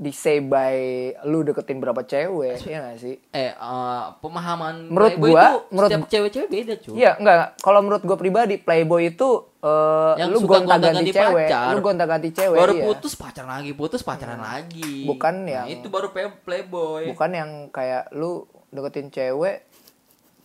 di 0.00 0.10
say 0.10 0.40
by 0.40 0.80
lu 1.22 1.44
deketin 1.44 1.76
berapa 1.76 2.00
cewek 2.00 2.56
ya 2.64 2.80
gak 2.80 2.96
sih 2.96 3.20
eh 3.30 3.52
eh, 3.52 4.02
pemahaman 4.16 4.88
Menurut 4.88 5.12
Playboy 5.12 5.28
gua, 5.30 5.44
tuh 5.44 5.60
menurut- 5.68 5.90
setiap 5.92 6.04
cewek-cewek 6.08 6.48
beda 6.48 6.74
cuy 6.80 6.94
Iya, 6.96 7.10
enggak. 7.14 7.36
Kalau 7.60 7.80
menurut 7.80 8.00
gue 8.00 8.16
pribadi, 8.16 8.54
playboy 8.56 9.02
itu 9.10 9.28
eh 9.58 10.12
Yang 10.16 10.28
lu 10.30 10.38
gonta-ganti 10.42 11.10
cewek, 11.10 11.46
pacar. 11.46 11.68
lu 11.68 11.80
gonta-ganti 11.80 12.28
cewek, 12.32 12.56
baru 12.56 12.72
iya. 12.72 12.82
putus 12.82 13.12
pacaran 13.14 13.50
lagi 13.52 13.72
putus 13.72 14.00
pacaran 14.00 14.40
lagi 14.40 15.04
Bukan 15.04 15.34
Nah, 15.38 15.52
yang- 15.52 15.68
itu 15.70 15.86
baru 15.86 16.08
play- 16.08 16.40
playboy 16.40 17.04
Bukan 17.06 17.30
yang 17.30 17.50
kayak 17.68 18.08
lu 18.10 18.48
deketin 18.68 19.12
cewek 19.12 19.68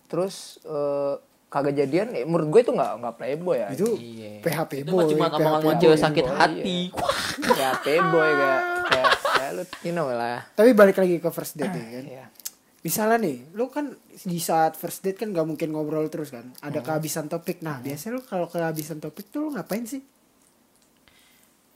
terus 0.05 0.59
eh, 0.63 1.15
kagak 1.55 1.75
jadian. 1.77 2.11
Ya, 2.11 2.21
menurut 2.21 2.47
gue 2.49 2.61
itu 2.61 2.71
nggak 2.71 2.91
nggak 2.99 3.15
playboy 3.15 3.55
ya. 3.57 3.67
Itu 3.71 3.95
Iya. 3.95 4.43
PHP 4.43 4.71
itu 4.77 4.91
boy. 4.91 4.99
mah 4.99 5.05
cuma 5.07 5.25
PHP 5.31 5.63
boy. 5.63 5.73
cewek 5.79 5.99
sakit 6.01 6.25
boy, 6.25 6.35
hati 6.35 6.79
ya 7.55 7.69
playboy 7.77 8.29
kayak 8.29 8.59
kayak 8.85 9.09
kayak 9.15 9.51
lu 9.53 9.63
you 9.81 9.91
know 9.91 10.07
lah. 10.07 10.43
Tapi 10.51 10.69
balik 10.71 10.95
lagi 10.95 11.15
ke 11.17 11.29
first 11.29 11.55
date 11.55 11.71
nih 11.71 11.87
kan. 11.89 12.05
Iya. 12.05 12.25
Misalnya 12.81 13.17
nih, 13.19 13.49
lu 13.51 13.65
kan 13.67 13.97
di 14.21 14.37
saat 14.37 14.75
first 14.75 15.01
date 15.01 15.17
kan 15.17 15.31
gak 15.31 15.41
mungkin 15.43 15.71
ngobrol 15.71 16.05
terus 16.05 16.29
kan. 16.29 16.53
Ada 16.59 16.79
Hmm. 16.79 16.85
kehabisan 16.85 17.25
topik. 17.25 17.57
Nah, 17.59 17.79
biasanya 17.79 18.13
lu 18.13 18.21
kalau 18.21 18.45
kehabisan 18.45 18.99
topik 18.99 19.25
tuh 19.27 19.41
lu 19.41 19.49
ngapain 19.51 19.81
sih? 19.83 20.05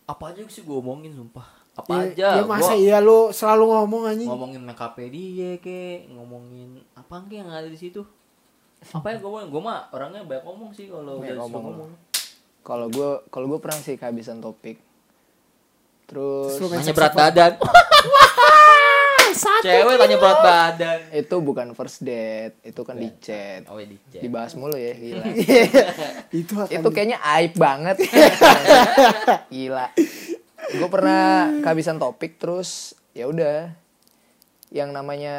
apa 0.06 0.34
aja 0.34 0.42
sih 0.48 0.66
gue 0.66 0.74
omongin 0.74 1.14
sumpah 1.14 1.46
apa 1.76 1.90
Ya, 1.94 2.02
aja 2.10 2.28
ya 2.36 2.44
masa 2.44 2.74
Gua 2.74 2.82
iya 2.82 2.98
lu 2.98 3.30
selalu 3.30 3.64
ngomong 3.70 4.02
anjing. 4.10 4.26
ngomongin 4.26 4.58
make 4.60 4.82
up 4.82 4.98
dia 4.98 5.62
ke 5.62 6.10
ngomongin 6.10 6.82
apa 6.92 7.22
yang 7.30 7.46
ada 7.48 7.70
di 7.70 7.78
situ 7.78 8.02
apa 8.80 9.08
ya 9.12 9.18
gue 9.20 9.42
gue 9.52 9.62
mah 9.62 9.92
orangnya 9.92 10.24
banyak 10.24 10.44
ngomong 10.48 10.72
sih 10.72 10.88
kalau 10.88 11.20
udah 11.20 11.36
ngomong. 11.36 11.64
ngomong. 11.68 11.92
Kalau 12.64 12.88
gue 12.88 13.10
kalau 13.28 13.46
gue 13.52 13.60
pernah 13.60 13.80
sih 13.80 13.96
kehabisan 14.00 14.40
topik. 14.40 14.80
Terus 16.10 16.58
seks 16.58 16.96
berat 16.96 17.14
badan. 17.14 17.52
Cewek 19.40 19.96
tanya 20.00 20.18
berat 20.18 20.40
badan. 20.42 21.00
Itu 21.14 21.36
bukan 21.44 21.78
first 21.78 22.02
date, 22.02 22.58
itu 22.66 22.82
kan 22.82 22.98
di 22.98 23.10
chat. 23.22 23.68
oh 23.70 23.78
di 23.78 23.98
chat. 24.10 24.22
Dibahas 24.26 24.58
mulu 24.58 24.76
ya, 24.76 24.94
gila. 24.96 25.26
itu 26.42 26.54
akan 26.58 26.74
itu 26.74 26.90
kayaknya 26.90 27.18
aib 27.38 27.54
banget. 27.56 27.98
Gila. 29.54 29.88
Gue 30.70 30.90
pernah 30.90 31.54
kehabisan 31.62 32.02
topik 32.02 32.42
terus 32.42 32.98
ya 33.14 33.30
udah 33.30 33.74
yang 34.70 34.90
namanya 34.90 35.34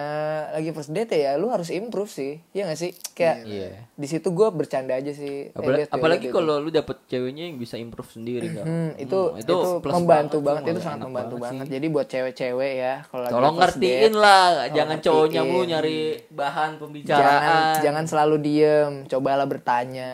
lagi 0.51 0.71
first 0.71 0.91
date 0.91 1.15
ya 1.15 1.39
lu 1.39 1.47
harus 1.47 1.71
improve 1.71 2.07
sih 2.07 2.43
ya 2.51 2.67
gak 2.67 2.75
sih 2.75 2.91
kayak 3.15 3.37
Iya. 3.41 3.87
di 3.89 4.07
situ 4.07 4.27
gue 4.29 4.49
bercanda 4.51 4.91
aja 4.93 5.11
sih 5.11 5.49
Eh, 5.49 5.87
Apalagi, 5.87 6.29
kalau 6.29 6.59
lu 6.59 6.67
dapet 6.69 6.99
ceweknya 7.07 7.47
yang 7.47 7.55
bisa 7.55 7.75
improve 7.75 8.11
sendiri 8.11 8.51
kan. 8.53 8.67
Hmm, 8.67 8.91
itu 8.97 9.15
Hmm, 9.31 9.39
itu, 9.39 9.57
plus 9.79 9.95
membantu 9.95 10.39
banget 10.41 10.63
banget, 10.63 10.73
itu 10.73 10.81
sangat 10.83 11.07
membantu 11.07 11.35
banget 11.37 11.63
banget. 11.63 11.67
Jadi 11.71 11.87
buat 11.89 12.07
cewek-cewek 12.07 12.73
ya 12.77 12.95
kalau 13.07 13.23
lagi 13.23 13.33
Tolong 13.33 13.55
ngertiin 13.57 14.03
date, 14.03 14.17
lah, 14.17 14.45
jangan 14.69 14.89
ngertiin. 14.91 15.07
cowoknya 15.07 15.43
mulu 15.45 15.65
nyari 15.65 15.99
bahan 16.29 16.71
pembicaraan. 16.77 17.23
jangan 17.23 17.63
jangan 17.81 18.05
selalu 18.05 18.37
diem, 18.41 18.93
cobalah 19.07 19.47
bertanya. 19.47 20.13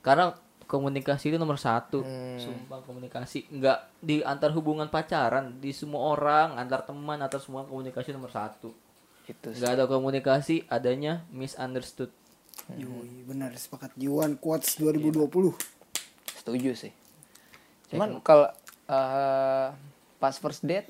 Karena 0.00 0.34
komunikasi 0.72 1.28
itu 1.28 1.36
nomor 1.36 1.60
satu. 1.60 2.00
Hmm. 2.00 2.40
Sumpah 2.40 2.80
komunikasi 2.80 3.52
nggak 3.52 4.00
di 4.00 4.24
antar 4.24 4.56
hubungan 4.56 4.88
pacaran, 4.88 5.60
di 5.60 5.76
semua 5.76 6.16
orang, 6.16 6.56
antar 6.56 6.88
teman, 6.88 7.20
antar 7.20 7.44
semua 7.44 7.68
komunikasi 7.68 8.16
nomor 8.16 8.32
satu. 8.32 8.72
Itu 9.28 9.52
sih. 9.52 9.60
Nggak 9.60 9.72
ada 9.76 9.84
komunikasi, 9.84 10.64
adanya 10.72 11.28
misunderstood. 11.28 12.08
Yoi, 12.72 13.28
benar 13.28 13.52
sepakat. 13.52 13.92
Yuan 14.00 14.40
Quotes 14.40 14.80
2020. 14.80 15.28
Setuju 16.40 16.72
sih. 16.72 16.92
Cuman 17.92 18.24
kalau 18.24 18.48
eh, 18.88 19.68
pas 20.16 20.34
first 20.40 20.64
date 20.64 20.88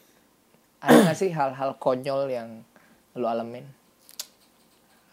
ada 0.83 1.11
gak 1.11 1.19
sih 1.19 1.31
hal-hal 1.31 1.79
konyol 1.79 2.27
yang 2.27 2.67
lu 3.15 3.27
alamin 3.27 3.63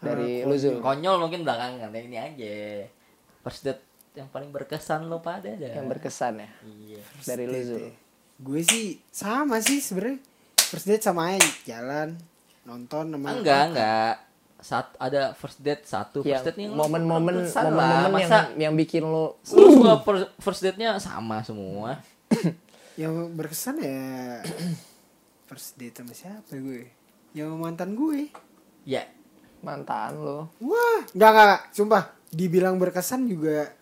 dari 0.02 0.42
lu? 0.42 0.54
Konyol 0.82 1.16
mungkin 1.18 1.42
belakangan 1.42 1.90
ini 1.94 2.18
aja. 2.18 2.54
First 3.42 3.66
date 3.66 3.89
yang 4.12 4.26
paling 4.26 4.50
berkesan 4.50 5.06
lo 5.06 5.18
pada 5.18 5.46
ada. 5.46 5.70
yang 5.70 5.86
berkesan 5.86 6.38
ya 6.38 6.50
Iya. 6.64 7.00
dari 7.24 7.44
lu 7.44 7.58
Zul. 7.60 7.84
Gue 8.36 8.60
sih 8.60 8.98
sama 9.08 9.58
sih 9.58 9.78
sebenarnya. 9.78 10.18
First 10.56 10.86
date 10.86 11.02
sama 11.02 11.30
aja 11.30 11.44
jalan 11.64 12.18
nonton 12.62 13.10
sama 13.10 13.28
Enggak, 13.32 13.64
enggak. 13.68 14.14
Saat 14.58 14.92
ada 14.96 15.32
first 15.32 15.58
date 15.58 15.84
satu, 15.84 16.20
Yang 16.20 16.30
first 16.34 16.46
date 16.48 16.58
yang 16.60 16.72
momen-momen 16.74 17.34
momen-momen 17.42 17.80
yang 18.12 18.12
Masa 18.12 18.38
yang 18.56 18.74
bikin 18.74 19.02
lu 19.02 19.32
semua 19.40 20.00
fir- 20.00 20.32
first 20.36 20.60
date-nya 20.60 20.98
sama 20.98 21.40
semua. 21.40 22.00
Yang 22.94 23.14
berkesan 23.32 23.78
ya 23.78 24.44
first 25.48 25.74
date 25.74 25.96
sama 25.96 26.12
siapa 26.12 26.52
gue? 26.52 26.90
Yang 27.32 27.50
mantan 27.52 27.94
gue. 27.94 28.28
Ya, 28.82 29.06
mantan 29.60 30.16
lu. 30.16 30.44
Wah, 30.60 31.00
enggak 31.08 31.30
enggak, 31.30 31.46
enggak. 31.46 31.62
sumpah. 31.70 32.04
Dibilang 32.28 32.76
berkesan 32.76 33.26
juga 33.26 33.72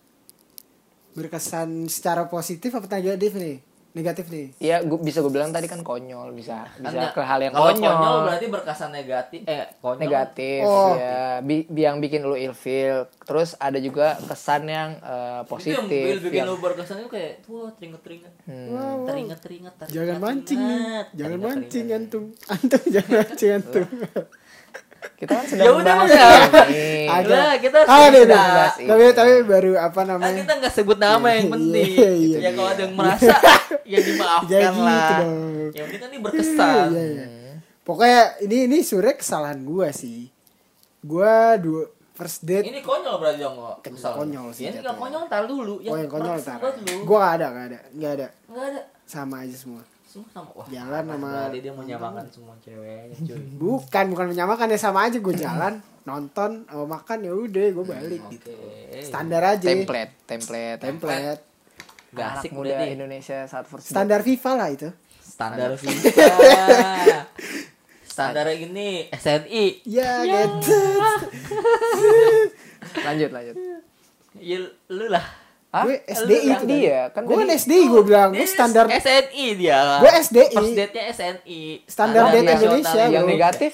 berkesan 1.19 1.67
secara 1.85 2.25
positif 2.25 2.71
apa 2.71 2.87
negatif 2.89 3.35
nih? 3.35 3.57
Negatif 3.89 4.29
nih. 4.29 4.53
Ya, 4.61 4.85
gua, 4.85 5.01
bisa 5.01 5.17
gue 5.17 5.33
bilang 5.33 5.49
tadi 5.49 5.65
kan 5.65 5.81
konyol, 5.81 6.29
bisa 6.31 6.61
bisa 6.77 7.09
ke 7.09 7.19
hal 7.19 7.41
yang 7.41 7.51
kalau 7.51 7.73
konyol. 7.73 8.21
berarti 8.21 8.45
berkesan 8.47 8.93
negatif. 8.93 9.41
Eh, 9.43 9.65
konyol. 9.81 9.99
negatif 9.99 10.61
Oh. 10.61 10.93
ya 10.93 11.41
bi 11.41 11.65
yang 11.67 11.97
bikin 11.97 12.21
lu 12.21 12.37
ilfeel 12.37 13.09
terus 13.19 13.57
ada 13.57 13.81
juga 13.81 14.13
kesan 14.21 14.69
yang 14.69 14.93
eh, 14.95 15.41
Itu 15.41 15.49
positif 15.49 15.73
yang 15.75 15.89
bikin, 15.89 16.17
bikin 16.21 16.37
yang- 16.37 16.47
lu 16.47 16.61
berkesan 16.61 17.01
itu 17.01 17.09
kayak 17.09 17.31
wah 17.49 17.73
teringat-teringat. 17.73 18.33
Hmm. 18.45 19.03
Teringat-teringat. 19.03 19.73
Jangan 19.89 20.17
mancing 20.21 20.59
nih. 20.61 20.79
Jangan 21.17 21.39
mancing 21.41 21.85
antum. 21.89 22.23
Antum 22.47 22.81
jangan 22.87 23.11
mancing 23.17 23.51
antum. 23.51 23.85
Kita 25.19 25.31
kan 25.33 25.43
sedang 25.43 25.65
Ya 25.67 25.71
udah, 25.73 25.95
ini. 25.99 27.05
Ada. 27.05 27.39
Kita 27.59 27.77
Ah, 27.81 28.07
harus 28.07 28.23
ada, 28.23 28.31
bahas. 28.31 28.73
Tapi 28.79 29.03
tapi 29.11 29.33
baru 29.43 29.71
apa 29.75 29.99
Nah, 29.99 30.07
namanya? 30.09 30.39
kita 30.39 30.53
nggak 30.55 30.73
sebut 30.73 30.97
nama 30.97 31.27
yang 31.29 31.47
penting. 31.49 31.91
Iya, 31.91 32.11
iya, 32.15 32.37
ya 32.39 32.49
kalau 32.53 32.69
ada 32.69 32.81
yang 32.81 32.95
merasa 32.95 33.35
ya 33.83 33.99
dimaafkan 33.99 34.47
Jangan 34.47 34.71
gitu 34.71 34.81
lah. 34.81 35.09
dong. 35.19 35.43
Yang 35.69 35.85
penting 35.85 35.99
kan 35.99 36.09
ini 36.09 36.19
berkesan. 36.19 36.87
Iya, 36.89 37.03
iya. 37.03 37.25
Pokoknya 37.81 38.21
ini 38.39 38.57
ini 38.65 38.77
sebenarnya 38.79 39.17
kesalahan 39.17 39.59
gua 39.61 39.87
sih. 39.91 40.31
Gua 41.01 41.35
dua 41.55 41.83
first 42.13 42.39
date 42.41 42.63
Ini 42.65 42.79
konyol 42.79 43.15
berarti 43.17 43.39
dong 43.39 43.55
kok. 43.55 43.75
Kan 43.81 43.93
konyol 43.95 44.47
sih 44.51 44.63
Ya, 44.63 44.69
ini 44.69 44.79
nggak 44.79 44.95
konyol 44.95 45.21
ntar 45.25 45.43
dulu. 45.43 45.73
Oh 45.81 45.95
yang 45.95 46.07
konyol 46.07 46.31
berkesan 46.33 46.47
ntar. 46.49 46.59
buat 46.61 46.75
lu. 46.77 46.95
Gua 47.03 47.19
gak 47.19 47.33
ada, 47.33 47.47
gak 47.49 47.65
ada, 47.65 47.79
gak 47.93 48.11
ada. 48.13 48.27
Nggak 48.45 48.65
ada. 48.69 48.81
Sama 49.03 49.35
aja 49.41 49.55
semua. 49.57 49.83
Semua 50.09 50.25
sama. 50.33 50.49
Wah, 50.57 50.65
Jalan 50.65 51.03
sama- 51.05 51.29
berarti 51.29 51.59
dia 51.61 51.69
menyamakan 51.69 52.25
semua 52.27 52.57
ceweknya 52.57 53.17
cuy. 53.21 53.37
Bukan, 53.61 54.05
bukan 54.09 54.25
menyamakan 54.27 54.67
ya 54.67 54.79
sama 54.81 55.05
aja 55.05 55.21
gue 55.21 55.35
jalan, 55.37 55.73
nonton, 56.01 56.65
sama 56.65 56.85
makan 56.89 57.17
ya 57.21 57.31
udah 57.31 57.65
gue 57.69 57.85
balik 57.85 58.21
gitu. 58.33 58.49
Oke. 58.49 59.05
Standar 59.05 59.45
aja. 59.45 59.67
template 59.69 60.11
template 60.25 60.81
Template. 60.81 61.41
Gak 62.09 62.25
anak 62.25 62.41
asik 62.41 62.51
muda 62.51 62.73
berarti. 62.73 62.89
Indonesia 62.89 63.37
saat 63.45 63.69
first. 63.69 63.85
Standar 63.85 64.25
FIFA 64.25 64.51
lah 64.57 64.69
itu. 64.73 64.89
Standar 65.21 65.77
FIFA. 65.77 66.25
Standar 68.01 68.49
ini 68.49 69.13
SNI. 69.13 69.65
Ya, 69.85 70.25
gitu. 70.25 70.73
lanjut 72.99 73.29
lanjut 73.29 73.55
Ya 74.35 74.57
lu 74.89 75.05
lah. 75.05 75.48
Hah? 75.69 75.85
Gue 75.85 76.01
SDI 76.01 76.49
Kan 76.49 76.49
itu 76.49 76.65
dia 76.65 76.99
kan 77.13 77.21
Gue 77.29 77.35
kan 77.37 77.49
SDI 77.53 77.83
gue 77.85 78.01
bilang, 78.01 78.29
gue 78.33 78.47
standar 78.49 78.89
SNI 78.89 79.45
dia. 79.53 80.01
Gue 80.01 80.11
SDI. 80.17 80.49
First 80.49 80.73
date-nya 80.73 81.03
SNI. 81.13 81.61
Standar 81.85 82.23
date. 82.33 82.49
Indonesia, 82.49 83.03
yang 83.05 83.25
bro. 83.25 83.31
negatif 83.31 83.73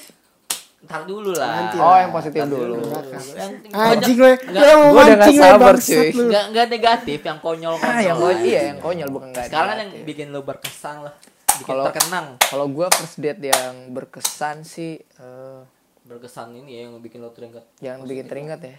Ntar 0.86 1.02
dulu 1.02 1.32
lah. 1.32 1.48
Nanti 1.50 1.76
oh 1.80 1.88
lah. 1.88 1.96
yang 1.98 2.12
positif 2.12 2.38
Ntar 2.38 2.50
dulu 2.52 2.74
Yang 2.78 3.52
Anjing 3.74 4.16
mau 4.20 4.86
gua 4.86 5.02
udah 5.02 5.16
mancing 5.16 5.38
sabar, 5.40 5.58
bangsat 5.72 5.88
cuy. 5.90 6.08
lu. 6.12 6.22
Enggak 6.28 6.44
enggak 6.46 6.66
negatif, 6.70 7.18
yang 7.24 7.38
konyol-konyol. 7.40 7.90
ah 7.90 7.98
yang 7.98 8.16
lah. 8.16 8.24
konyol 8.28 8.44
iya 8.44 8.60
yang 8.62 8.78
konyol 8.78 9.08
bukan 9.10 9.28
nggak 9.32 9.44
Sekarang 9.48 9.68
kan 9.72 9.78
yang 9.82 9.90
bikin 10.04 10.26
lo 10.30 10.40
berkesan 10.44 10.96
lah. 11.02 11.14
Bikin 11.56 11.64
Kalau- 11.66 11.86
terkenang. 11.88 12.26
kalau 12.38 12.66
gue 12.68 12.86
first 12.92 13.16
date 13.18 13.40
yang 13.42 13.74
berkesan 13.90 14.56
sih 14.62 15.00
eh, 15.00 15.60
berkesan 16.04 16.52
ini 16.54 16.70
ya 16.70 16.80
yang 16.86 17.00
bikin 17.00 17.18
lo 17.18 17.32
teringat 17.32 17.64
Jangan 17.80 18.04
bikin 18.04 18.26
teringat 18.28 18.60
ya. 18.60 18.76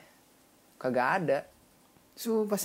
Kagak 0.78 1.08
ada. 1.20 1.40
Sumpah. 2.18 2.58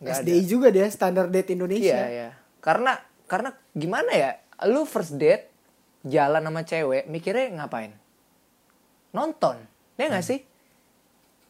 Nggak 0.00 0.14
SDI 0.24 0.42
juga 0.42 0.72
dia 0.72 0.88
standar 0.88 1.28
date 1.28 1.52
Indonesia. 1.52 1.92
Iya, 1.92 2.06
iya. 2.08 2.28
Karena 2.58 2.96
karena 3.28 3.52
gimana 3.70 4.10
ya? 4.10 4.30
Lu 4.66 4.84
first 4.84 5.14
date 5.14 5.52
jalan 6.00 6.40
sama 6.40 6.64
cewek, 6.64 7.04
mikirnya 7.06 7.60
ngapain? 7.60 7.92
Nonton. 9.12 9.60
Ya 9.94 10.08
nggak 10.08 10.24
sih? 10.24 10.40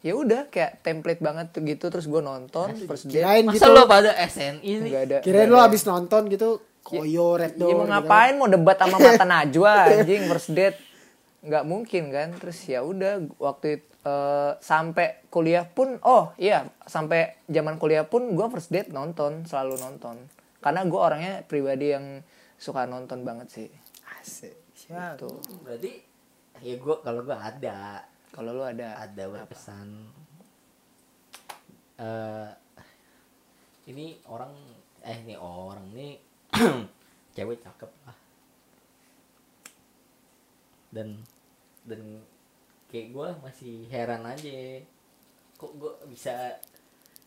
Ya 0.01 0.17
udah 0.17 0.49
kayak 0.49 0.81
template 0.81 1.21
banget 1.21 1.53
tuh 1.53 1.61
gitu 1.63 1.87
terus 1.87 2.09
gue 2.09 2.19
nonton 2.19 2.73
first 2.89 3.07
date. 3.07 3.21
Kirain 3.21 3.45
masa 3.45 3.63
gitu. 3.63 3.69
lo 3.71 3.85
pada 3.85 4.11
SNI 4.17 4.59
nih 4.81 4.91
Nggak 4.91 5.05
ada. 5.07 5.17
Kirain 5.21 5.47
nggak 5.47 5.55
lo 5.55 5.61
ada. 5.61 5.69
abis 5.69 5.83
nonton 5.85 6.23
gitu 6.27 6.49
koyo 6.81 7.37
red 7.37 7.55
Ya 7.55 7.61
door. 7.61 7.69
mau 7.69 7.85
gitu 7.85 7.93
ngapain 7.93 8.35
mau 8.35 8.49
debat 8.49 8.75
sama 8.75 8.97
mata 9.05 9.27
Najwa 9.29 9.73
anjing 9.87 10.23
first 10.27 10.51
date 10.51 10.79
nggak 11.41 11.65
mungkin 11.65 12.03
kan 12.09 12.29
terus 12.37 12.59
ya 12.65 12.81
udah 12.81 13.21
waktu 13.37 13.77
itu, 13.77 13.90
eh, 14.05 14.53
sampai 14.61 15.29
kuliah 15.29 15.65
pun 15.69 16.01
oh 16.05 16.33
iya 16.41 16.69
sampai 16.85 17.41
zaman 17.47 17.77
kuliah 17.77 18.05
pun 18.09 18.33
gue 18.33 18.47
first 18.53 18.73
date 18.73 18.93
nonton 18.93 19.45
selalu 19.45 19.81
nonton. 19.81 20.17
Karena 20.61 20.85
gue 20.85 21.01
orangnya 21.01 21.35
pribadi 21.45 21.97
yang 21.97 22.21
suka 22.61 22.85
nonton 22.85 23.25
banget 23.25 23.49
sih. 23.49 23.69
Asik. 24.21 24.61
Itu 24.91 25.41
berarti 25.65 26.03
ya 26.61 26.75
gue 26.77 26.97
kalau 27.01 27.21
gue 27.25 27.37
ada. 27.37 28.05
Kalau 28.31 28.55
lu 28.55 28.63
ada 28.63 28.95
ada 28.95 29.25
berkesan 29.27 30.07
eh 31.99 32.49
ini 33.91 34.23
orang 34.31 34.55
eh 35.03 35.19
ini 35.27 35.35
orang 35.35 35.91
nih 35.91 36.15
cewek 37.35 37.59
cakep 37.59 37.91
lah. 38.07 38.17
Dan 40.95 41.27
dan 41.87 42.23
kayak 42.91 43.15
gue 43.15 43.29
masih 43.47 43.87
heran 43.89 44.27
aja. 44.27 44.83
Kok 45.55 45.73
gue 45.79 45.93
bisa 46.11 46.59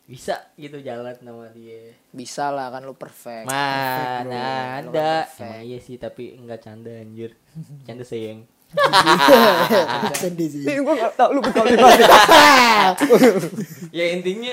bisa 0.04 0.36
gitu 0.60 0.84
jalan 0.84 1.16
sama 1.16 1.48
dia? 1.56 1.96
Bisa 2.12 2.52
lah 2.52 2.68
kan 2.76 2.84
lu 2.84 2.92
perfect. 2.92 3.48
Mana 3.48 4.84
ada? 4.84 5.24
Kan 5.32 5.64
emang 5.64 5.64
iya 5.64 5.80
sih 5.80 5.96
tapi 5.96 6.36
enggak 6.36 6.68
canda 6.68 6.92
anjir. 6.92 7.40
Canda 7.88 8.04
sayang. 8.04 8.44
Sedih 10.22 10.50
sih. 10.50 10.66
gue 10.66 10.96
gak 10.98 11.14
tau 11.14 11.30
lu 11.30 11.46
betul 11.46 11.62
ya 13.96 14.18
intinya 14.18 14.50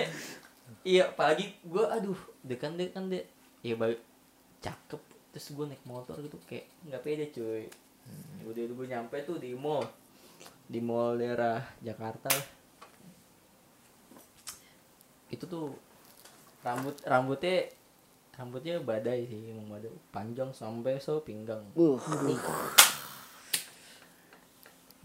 iya 0.85 1.09
apalagi 1.09 1.57
gue 1.65 1.85
aduh 1.89 2.21
dekan 2.47 2.79
dekan 2.79 3.11
deh. 3.11 3.27
Ya 3.67 3.75
baik 3.75 3.99
cakep. 4.63 5.03
Terus 5.35 5.47
gue 5.51 5.67
naik 5.67 5.83
motor 5.83 6.15
gitu 6.23 6.39
kayak 6.47 6.71
nggak 6.87 7.03
pede 7.03 7.27
cuy. 7.35 7.67
Udah 8.47 8.63
udah 8.71 8.75
gue 8.79 8.87
nyampe 8.87 9.17
tuh 9.27 9.43
di 9.43 9.51
mall 9.59 9.83
di 10.71 10.79
mall 10.79 11.19
daerah 11.19 11.59
Jakarta 11.83 12.31
lah. 12.31 12.49
itu 15.31 15.47
tuh 15.47 15.71
rambut 16.67 16.95
rambutnya 17.07 17.71
rambutnya 18.35 18.83
badai 18.83 19.27
sih 19.31 19.51
emang 19.51 19.79
badai. 19.79 19.91
Panjang 20.11 20.51
sampai 20.51 20.99
so 20.99 21.23
pinggang. 21.23 21.63
Uh, 21.75 21.99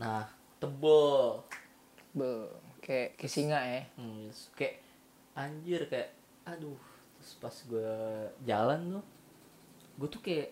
nah 0.02 0.26
tebel. 0.58 1.42
Be, 2.16 2.50
kayak 2.82 3.18
kayak 3.22 3.34
singa 3.34 3.60
ya. 3.62 3.82
Hmm, 3.98 4.30
kayak 4.58 4.82
anjir 5.38 5.86
kayak 5.90 6.10
aduh. 6.46 6.78
Terus 7.22 7.34
pas 7.38 7.56
gue 7.70 7.94
jalan 8.46 8.98
tuh 8.98 9.06
gue 9.96 10.10
tuh 10.12 10.22
kayak 10.22 10.50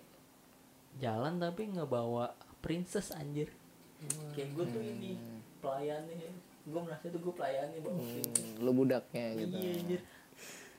jalan 1.01 1.41
tapi 1.41 1.69
nggak 1.73 1.89
bawa 1.89 2.31
princess 2.61 3.11
anjir 3.11 3.49
kayak 4.31 4.49
gue 4.51 4.65
tuh 4.65 4.81
ini 4.81 5.11
pelayannya. 5.57 6.31
Gue 6.63 6.79
merasa 6.79 7.05
tuh 7.05 7.19
gue 7.19 7.33
pelayannya 7.33 7.79
bawa 7.79 7.95
Hmm, 7.95 8.59
lu 8.59 8.71
budaknya 8.73 9.25
gitu. 9.37 9.53
Iya 9.53 9.71
anjir. 9.77 10.01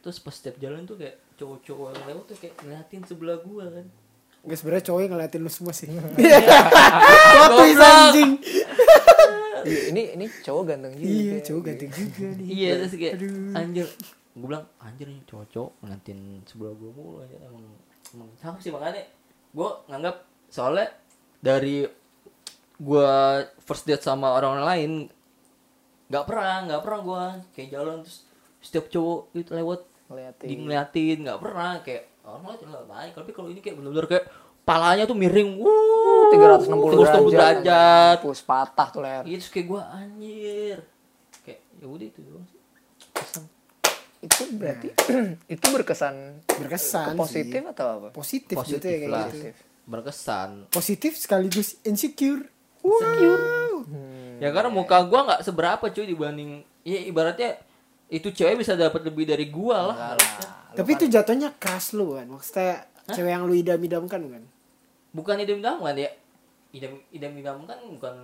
Terus 0.01 0.17
pas 0.19 0.33
setiap 0.33 0.57
jalan 0.59 0.85
tuh 0.85 0.97
kayak 0.97 1.17
cowok-cowok 1.35 1.89
yang 1.91 2.05
lewat 2.07 2.25
tuh 2.27 2.37
kayak 2.37 2.55
ngeliatin 2.59 3.03
sebelah 3.03 3.39
gue 3.39 3.65
kan. 3.71 3.87
Gak 4.45 4.57
sebenarnya 4.57 4.85
cowok 4.85 5.01
yang 5.01 5.13
ngeliatin 5.13 5.41
lu 5.41 5.49
semua 5.49 5.73
sih. 5.73 5.89
Twist 7.51 7.75
Goblok. 7.75 7.89
anjing. 7.91 8.33
Iya, 9.65 9.81
ini 9.89 10.03
ini 10.13 10.25
cowok 10.43 10.63
ganteng 10.67 10.93
juga 10.93 11.09
Iya, 11.09 11.37
cowok 11.41 11.63
ganteng 11.65 11.89
juga 11.91 12.27
nih. 12.37 12.47
iya 12.47 12.71
terus 12.77 12.93
kayak 12.95 13.15
anjir 13.55 13.87
gue 14.35 14.45
bilang 14.45 14.67
anjir 14.77 15.07
nih 15.07 15.25
cowok-cowok 15.25 15.71
ngeliatin 15.81 16.19
sebelah 16.45 16.75
gue 16.75 16.91
mulu 16.91 17.25
aja 17.25 17.37
emang 17.41 17.65
emang 18.13 18.29
sama 18.37 18.61
sih 18.61 18.69
makanya 18.69 19.09
gue 19.51 19.69
nganggap 19.89 20.17
soalnya 20.51 20.93
dari 21.41 21.89
gue 22.75 23.11
first 23.63 23.87
date 23.87 24.03
sama 24.03 24.35
orang 24.35 24.63
lain 24.65 24.93
nggak 26.11 26.25
pernah 26.27 26.55
nggak 26.67 26.81
pernah 26.83 27.01
gue 27.01 27.23
kayak 27.55 27.69
jalan 27.71 27.97
terus 28.03 28.27
setiap 28.59 28.87
cowok 28.91 29.21
itu 29.37 29.51
lewat 29.55 29.81
ngeliatin 30.11 30.47
di 30.49 30.55
ngeliatin 30.59 31.17
nggak 31.25 31.41
pernah 31.41 31.71
kayak 31.81 32.03
orang 32.25 32.43
lain 32.51 32.69
lah 32.73 32.85
baik 32.85 33.13
tapi 33.15 33.31
kalau 33.31 33.49
ini 33.49 33.61
kayak 33.63 33.77
bener-bener 33.79 34.07
kayak 34.11 34.25
palanya 34.65 35.05
tuh 35.05 35.17
miring 35.17 35.61
wuh 35.61 36.33
360 36.33 37.05
derajat, 37.05 37.31
derajat 37.31 38.17
Pus 38.25 38.41
patah 38.41 38.89
tuh 38.89 39.01
leher. 39.05 39.25
Iya 39.29 39.37
terus 39.39 39.51
kayak 39.53 39.67
gue 39.69 39.81
anjir 39.85 40.79
kayak 41.45 41.61
ya 41.79 41.87
udah 41.87 42.07
itu 42.09 42.21
doang 42.25 42.45
sih. 42.49 42.61
Itu 44.25 44.43
berarti 44.57 44.89
itu 45.55 45.67
berkesan 45.69 46.15
Berkesan 46.49 47.13
ke 47.13 47.21
positif 47.21 47.61
sih. 47.61 47.71
atau 47.77 47.87
apa? 47.93 48.09
Positif, 48.17 48.57
Positif 48.57 48.81
gitu 48.81 48.87
ya 48.89 48.99
kayak 48.99 49.13
lah. 49.13 49.27
gitu. 49.29 49.49
berkesan 49.85 50.51
Positif 50.73 51.13
sekaligus 51.21 51.77
insecure. 51.85 52.49
Wow. 52.85 53.89
ya 54.37 54.53
karena 54.53 54.69
muka 54.69 55.01
gua 55.03 55.25
nggak 55.25 55.41
seberapa 55.43 55.85
cuy 55.89 56.05
dibanding 56.05 56.51
ya 56.83 57.01
ibaratnya 57.01 57.57
itu 58.07 58.29
cewek 58.29 58.61
bisa 58.61 58.77
dapat 58.77 59.01
lebih 59.03 59.25
dari 59.25 59.49
gua 59.49 59.89
lah 59.89 59.97
harusnya. 60.13 60.49
Tapi 60.75 60.91
itu 60.93 61.07
jatuhnya 61.09 61.55
keras 61.57 61.95
lu 61.95 62.13
kan. 62.13 62.29
Maksudnya 62.29 62.85
cewek 63.07 63.31
yang 63.31 63.45
lu 63.45 63.55
idam-idamkan 63.55 64.21
kan. 64.23 64.45
bukan 65.11 65.39
idam 65.39 65.59
idaman 65.59 65.95
ya 65.95 66.11
idam 66.71 66.93
idam 67.09 67.33
idam 67.33 67.57
kan 67.63 67.79
bukan 67.87 68.15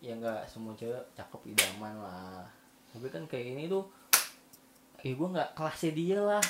ya 0.00 0.16
nggak 0.16 0.48
semua 0.48 0.72
cewek 0.72 0.96
cakep 1.12 1.52
idaman 1.52 1.92
lah 1.94 2.40
tapi 2.88 3.06
kan 3.06 3.20
kayak 3.28 3.52
ini 3.52 3.68
tuh 3.68 3.84
eh 4.98 5.12
gua 5.12 5.28
nggak 5.30 5.50
kelasnya 5.52 5.92
dia 5.92 6.18
lah 6.18 6.40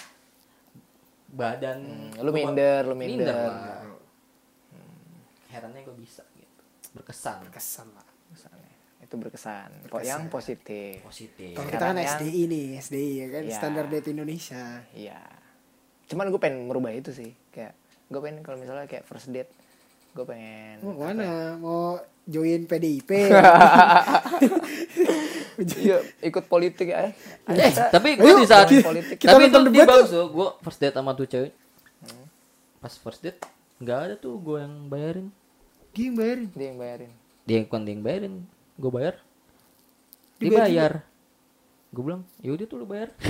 badan 1.29 1.83
Hmm, 1.83 2.23
lu 2.23 2.31
minder, 2.31 2.87
lu 2.87 2.95
minder. 2.95 3.35
lah. 3.35 3.83
herannya 5.49 5.83
gua 5.83 5.97
bisa 5.99 6.23
berkesan 6.99 7.39
Kesan 7.49 7.89
lah. 7.91 8.07
Misalnya. 8.29 8.71
Itu 8.99 9.15
berkesan. 9.15 9.71
Po- 9.87 9.99
Yang 9.99 10.29
positif. 10.29 11.01
positif 11.01 11.55
Kalau 11.55 11.67
kita 11.67 11.85
kan 11.87 11.97
SDI 11.97 12.43
nih, 12.45 12.67
SDI 12.77 13.11
ya 13.17 13.27
kan, 13.31 13.43
Iya. 13.43 13.55
standar 13.55 13.85
date 13.87 14.09
Indonesia. 14.09 14.83
Iya. 14.91 15.21
Cuman 16.07 16.29
gue 16.29 16.39
pengen 16.39 16.67
merubah 16.67 16.91
itu 16.91 17.09
sih. 17.11 17.33
Kayak 17.49 17.73
gue 18.07 18.19
pengen 18.19 18.41
kalau 18.41 18.57
misalnya 18.57 18.85
kayak 18.85 19.05
first 19.05 19.29
date, 19.29 19.49
gue 20.11 20.25
pengen 20.25 20.81
Mau 20.81 20.99
mana? 20.99 21.55
Mau 21.57 21.97
join 22.25 22.65
PDIP? 22.65 23.11
Iya, 25.59 25.99
ikut 26.23 26.47
politik 26.47 26.87
ya. 26.87 27.11
Eh, 27.45 27.73
tapi 27.91 28.15
gue 28.15 28.31
di 28.37 28.47
saat 28.47 28.71
kita- 28.71 28.87
politik. 28.87 29.17
kita 29.17 29.31
tapi 29.33 29.43
itu 29.45 29.59
nonton 29.59 29.75
di 29.75 29.79
tuh 30.07 30.27
gue 30.31 30.49
first 30.61 30.79
date 30.79 30.95
sama 30.95 31.13
tuh 31.13 31.27
cewek 31.27 31.51
pas 32.79 32.95
first 32.95 33.21
date 33.21 33.43
nggak 33.79 33.99
ada 34.01 34.15
tuh 34.15 34.39
gue 34.39 34.55
yang 34.57 34.87
bayarin 34.87 35.35
Dia 35.93 36.05
yang 36.07 36.17
bayarin. 36.17 36.49
Dia 36.53 36.67
yang 36.69 36.79
bayarin. 36.79 37.13
dia 37.45 37.55
yang 37.57 37.67
bukan 37.67 37.81
dia 37.81 37.93
yang 37.93 38.05
bayarin 38.05 38.35
gue 38.77 38.91
bayar 38.93 39.15
dia 40.37 40.45
Dibayar 40.45 40.69
bayar 40.69 40.93
gue 41.89 42.03
bilang 42.05 42.23
yaudah 42.39 42.67
tuh 42.69 42.77
lu 42.77 42.85
bayar 42.85 43.09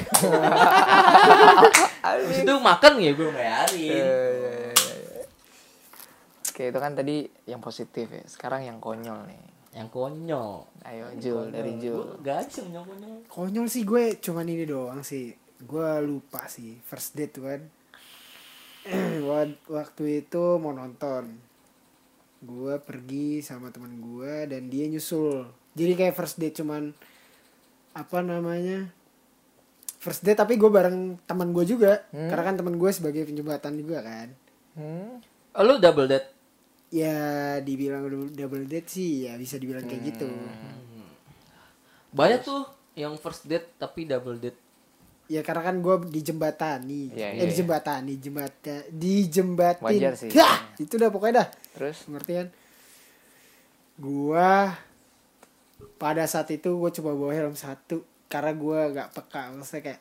Habis 2.03 2.43
itu 2.43 2.55
makan 2.59 2.93
ya 2.99 3.11
gue 3.15 3.31
bayarin 3.31 4.75
Oke, 6.49 6.75
itu 6.75 6.81
kan 6.83 6.91
tadi 6.91 7.23
yang 7.47 7.63
positif 7.63 8.11
ya. 8.11 8.19
Sekarang 8.27 8.67
yang 8.67 8.83
konyol 8.83 9.31
nih. 9.31 9.39
yang 9.71 9.87
konyol 9.87 10.67
Ayo 10.83 11.07
Jul 11.15 11.55
dari 11.55 11.79
Jul. 11.79 12.19
gak 12.19 12.51
sih 12.51 12.67
yang 12.67 12.83
konyol 12.83 13.31
Konyol 13.31 13.71
sih 13.71 13.87
gue 13.87 14.19
cuman 14.19 14.45
ini 14.45 14.67
doang 14.67 15.01
sih. 15.01 15.33
Gue 15.57 16.03
lupa 16.03 16.51
sih 16.51 16.83
first 16.83 17.15
date 17.15 17.31
tuh 17.31 17.47
kan. 17.47 17.63
Waktu 19.71 20.03
itu 20.19 20.45
mau 20.59 20.75
nonton. 20.75 21.31
Gue 22.39 22.79
pergi 22.79 23.41
sama 23.41 23.69
teman 23.69 23.95
gue 23.95 24.47
dan 24.47 24.67
dia 24.67 24.87
nyusul. 24.87 25.43
Jadi 25.73 25.93
kayak 25.95 26.15
first 26.15 26.39
date 26.39 26.55
cuman 26.55 26.95
apa 27.93 28.19
namanya? 28.21 28.91
First 29.99 30.23
date 30.23 30.39
tapi 30.39 30.55
gue 30.55 30.69
bareng 30.69 31.19
teman 31.25 31.51
gue 31.51 31.65
juga. 31.65 32.07
Karena 32.09 32.43
kan 32.45 32.57
teman 32.57 32.75
gue 32.75 32.91
sebagai 32.91 33.23
penjembatan 33.25 33.75
juga 33.75 33.99
kan. 34.01 34.29
Hmm. 34.73 35.19
oh, 35.53 35.63
lu 35.65 35.77
double 35.77 36.07
date 36.07 36.31
Ya 36.89 37.19
dibilang 37.59 38.07
double- 38.07 38.31
double 38.31 38.65
date 38.65 38.87
sih 38.89 39.27
ya 39.27 39.35
bisa 39.35 39.59
dibilang 39.59 39.83
kayak 39.85 40.03
gitu. 40.07 40.31
banyak 42.09 42.41
tuh 42.41 42.63
yang 42.95 43.13
first 43.15 43.45
date 43.45 43.75
tapi 43.75 44.07
double 44.07 44.39
date 44.39 44.57
Ya 45.29 45.45
karena 45.45 45.61
kan 45.61 45.77
gue 45.77 46.09
di 46.09 46.25
jembatan 46.25 46.89
nih, 46.89 47.13
Iya, 47.13 47.27
eh 47.29 47.33
iya, 47.37 47.43
di 47.43 47.53
iya. 47.53 47.59
jembatan, 47.61 48.01
di 48.01 48.15
jembatan, 48.17 48.81
di 48.89 49.15
jembatin. 49.29 49.85
Wajar 49.85 50.15
sih. 50.17 50.33
Yah, 50.33 50.57
itu 50.81 50.97
udah 50.97 51.11
pokoknya 51.13 51.35
dah. 51.37 51.49
Terus 51.73 52.07
Ngerti 52.07 52.33
kan? 52.35 52.49
Gua 53.95 54.73
pada 55.95 56.25
saat 56.25 56.49
itu 56.49 56.71
gue 56.71 56.91
coba 56.93 57.11
bawa 57.13 57.33
helm 57.33 57.55
satu 57.55 58.03
karena 58.27 58.53
gue 58.53 58.79
nggak 58.93 59.09
peka 59.11 59.51
maksudnya 59.53 59.83
kayak 59.85 60.01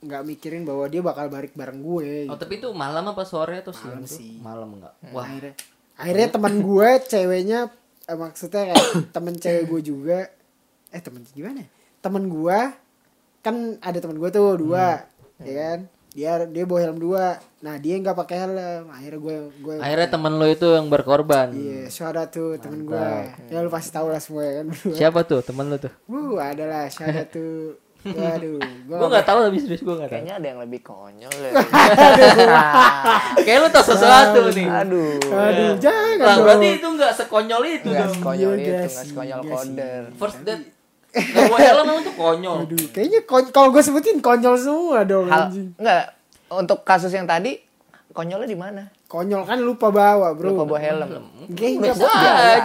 nggak 0.00 0.22
mikirin 0.24 0.62
bahwa 0.62 0.84
dia 0.86 0.98
bakal 0.98 1.26
balik 1.26 1.54
bareng 1.54 1.78
gue 1.78 2.26
Oh 2.26 2.34
gitu. 2.34 2.38
tapi 2.38 2.58
itu 2.58 2.68
malam 2.72 3.02
apa 3.04 3.22
sore 3.22 3.62
atau 3.62 3.70
siang 3.70 3.98
Malam 3.98 4.04
tuh? 4.04 4.10
sih. 4.12 4.32
Malam 4.38 4.68
enggak? 4.74 4.94
Wah. 5.04 5.10
Wah, 5.14 5.24
akhirnya 5.26 5.54
akhirnya 5.94 6.28
teman 6.34 6.54
gue 6.60 6.88
ceweknya 7.04 7.60
eh, 8.04 8.18
maksudnya 8.18 8.62
kayak 8.68 8.84
temen 9.10 9.34
cewek 9.36 9.64
gue 9.68 9.80
juga 9.84 10.18
eh 10.88 11.00
temen 11.00 11.22
gimana 11.28 11.62
ya? 11.62 11.68
temen 11.98 12.24
gue 12.26 12.58
kan 13.40 13.54
ada 13.78 13.98
temen 13.98 14.18
gue 14.18 14.30
tuh 14.30 14.54
dua 14.56 15.06
ya 15.38 15.52
kan 15.54 15.80
dia 16.12 16.44
dia 16.44 16.64
bawa 16.68 16.80
helm 16.84 16.98
dua 17.00 17.40
nah 17.64 17.80
dia 17.80 17.96
nggak 17.96 18.12
pakai 18.12 18.36
helm 18.44 18.84
akhirnya 18.92 19.20
gue 19.20 19.36
gue 19.64 19.74
akhirnya 19.80 20.08
temen 20.12 20.32
lo 20.36 20.44
itu 20.44 20.68
yang 20.68 20.92
berkorban. 20.92 21.48
iya 21.56 21.88
shout 21.88 22.12
out 22.12 22.28
tuh 22.28 22.60
temen 22.60 22.84
gue 22.84 23.08
ya 23.48 23.64
lu 23.64 23.72
pasti 23.72 23.96
tahu 23.96 24.12
lah 24.12 24.20
semua 24.20 24.44
ya 24.44 24.52
kan. 24.60 24.66
Siapa 25.00 25.24
tuh 25.24 25.40
temen 25.40 25.72
lo 25.72 25.80
tuh? 25.80 25.92
Wuh, 26.12 26.36
adalah 26.36 26.84
out 26.92 27.28
tuh 27.32 27.80
waduh 28.02 28.58
gue 28.60 29.06
nggak 29.08 29.24
tahu 29.24 29.38
tapi 29.46 29.56
serius 29.62 29.80
gue 29.80 29.94
nggak 29.94 30.10
tahu. 30.10 30.16
Kayaknya 30.20 30.34
ada 30.36 30.46
yang 30.52 30.60
lebih 30.60 30.80
konyol 30.82 31.32
ya. 31.38 31.52
Kayak 33.46 33.58
lu 33.62 33.68
tau 33.70 33.84
sesuatu 33.86 34.40
nih. 34.52 34.68
Aduh. 34.68 35.16
aduh 35.32 35.72
jangan 35.80 36.14
Lah 36.18 36.34
dong. 36.36 36.44
berarti 36.44 36.68
itu 36.76 36.88
nggak 36.92 37.12
sekonyol 37.14 37.62
itu 37.64 37.88
Enggak 37.88 38.04
dong. 38.04 38.14
sekonyol 38.20 38.52
Iya, 38.52 38.60
itu, 38.60 38.70
enggak 38.74 39.06
sekonyol 39.08 39.40
koder. 39.48 40.02
First 40.20 40.38
date 40.44 40.64
Gak 41.12 41.44
bawa 41.44 41.58
helm 41.58 41.84
emang 41.86 42.02
tuh 42.02 42.14
konyol. 42.14 42.56
aduh 42.64 42.86
kayaknya 42.88 43.20
kon- 43.22 43.50
kalau 43.50 43.68
gue 43.68 43.80
sebutin 43.80 44.18
konyol 44.18 44.56
semua 44.56 44.98
dong 45.02 45.26
Hal 45.26 45.46
anjing 45.46 45.76
enggak 45.76 46.04
untuk 46.50 46.78
kasus 46.82 47.10
yang 47.10 47.24
tadi 47.24 47.60
konyolnya 48.10 48.44
di 48.44 48.54
mana? 48.54 48.82
konyol 49.04 49.42
kan 49.42 49.58
lupa 49.58 49.88
bawa 49.88 50.32
bro 50.32 50.50
Lupa 50.50 50.64
bawa 50.66 50.80
helm. 50.80 51.08
Biasa 51.50 52.04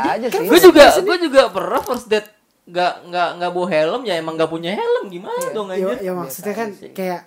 aja 0.10 0.28
sih. 0.30 0.44
Gue 0.44 0.60
juga 0.62 0.84
gue 0.94 1.18
juga 1.22 1.42
pernah 1.48 1.80
first 1.82 2.08
date 2.08 2.32
nggak 2.66 2.94
nggak 3.06 3.30
nggak 3.38 3.52
bawa 3.54 3.68
helm 3.70 4.02
ya 4.04 4.16
emang 4.16 4.36
nggak 4.36 4.48
punya 4.48 4.72
helm 4.72 5.08
gimana 5.08 5.40
dong 5.50 5.68
ya, 5.70 5.88
anjir. 5.88 5.98
ya 6.02 6.12
maksudnya 6.14 6.52
kan 6.54 6.70
kayak 6.92 7.22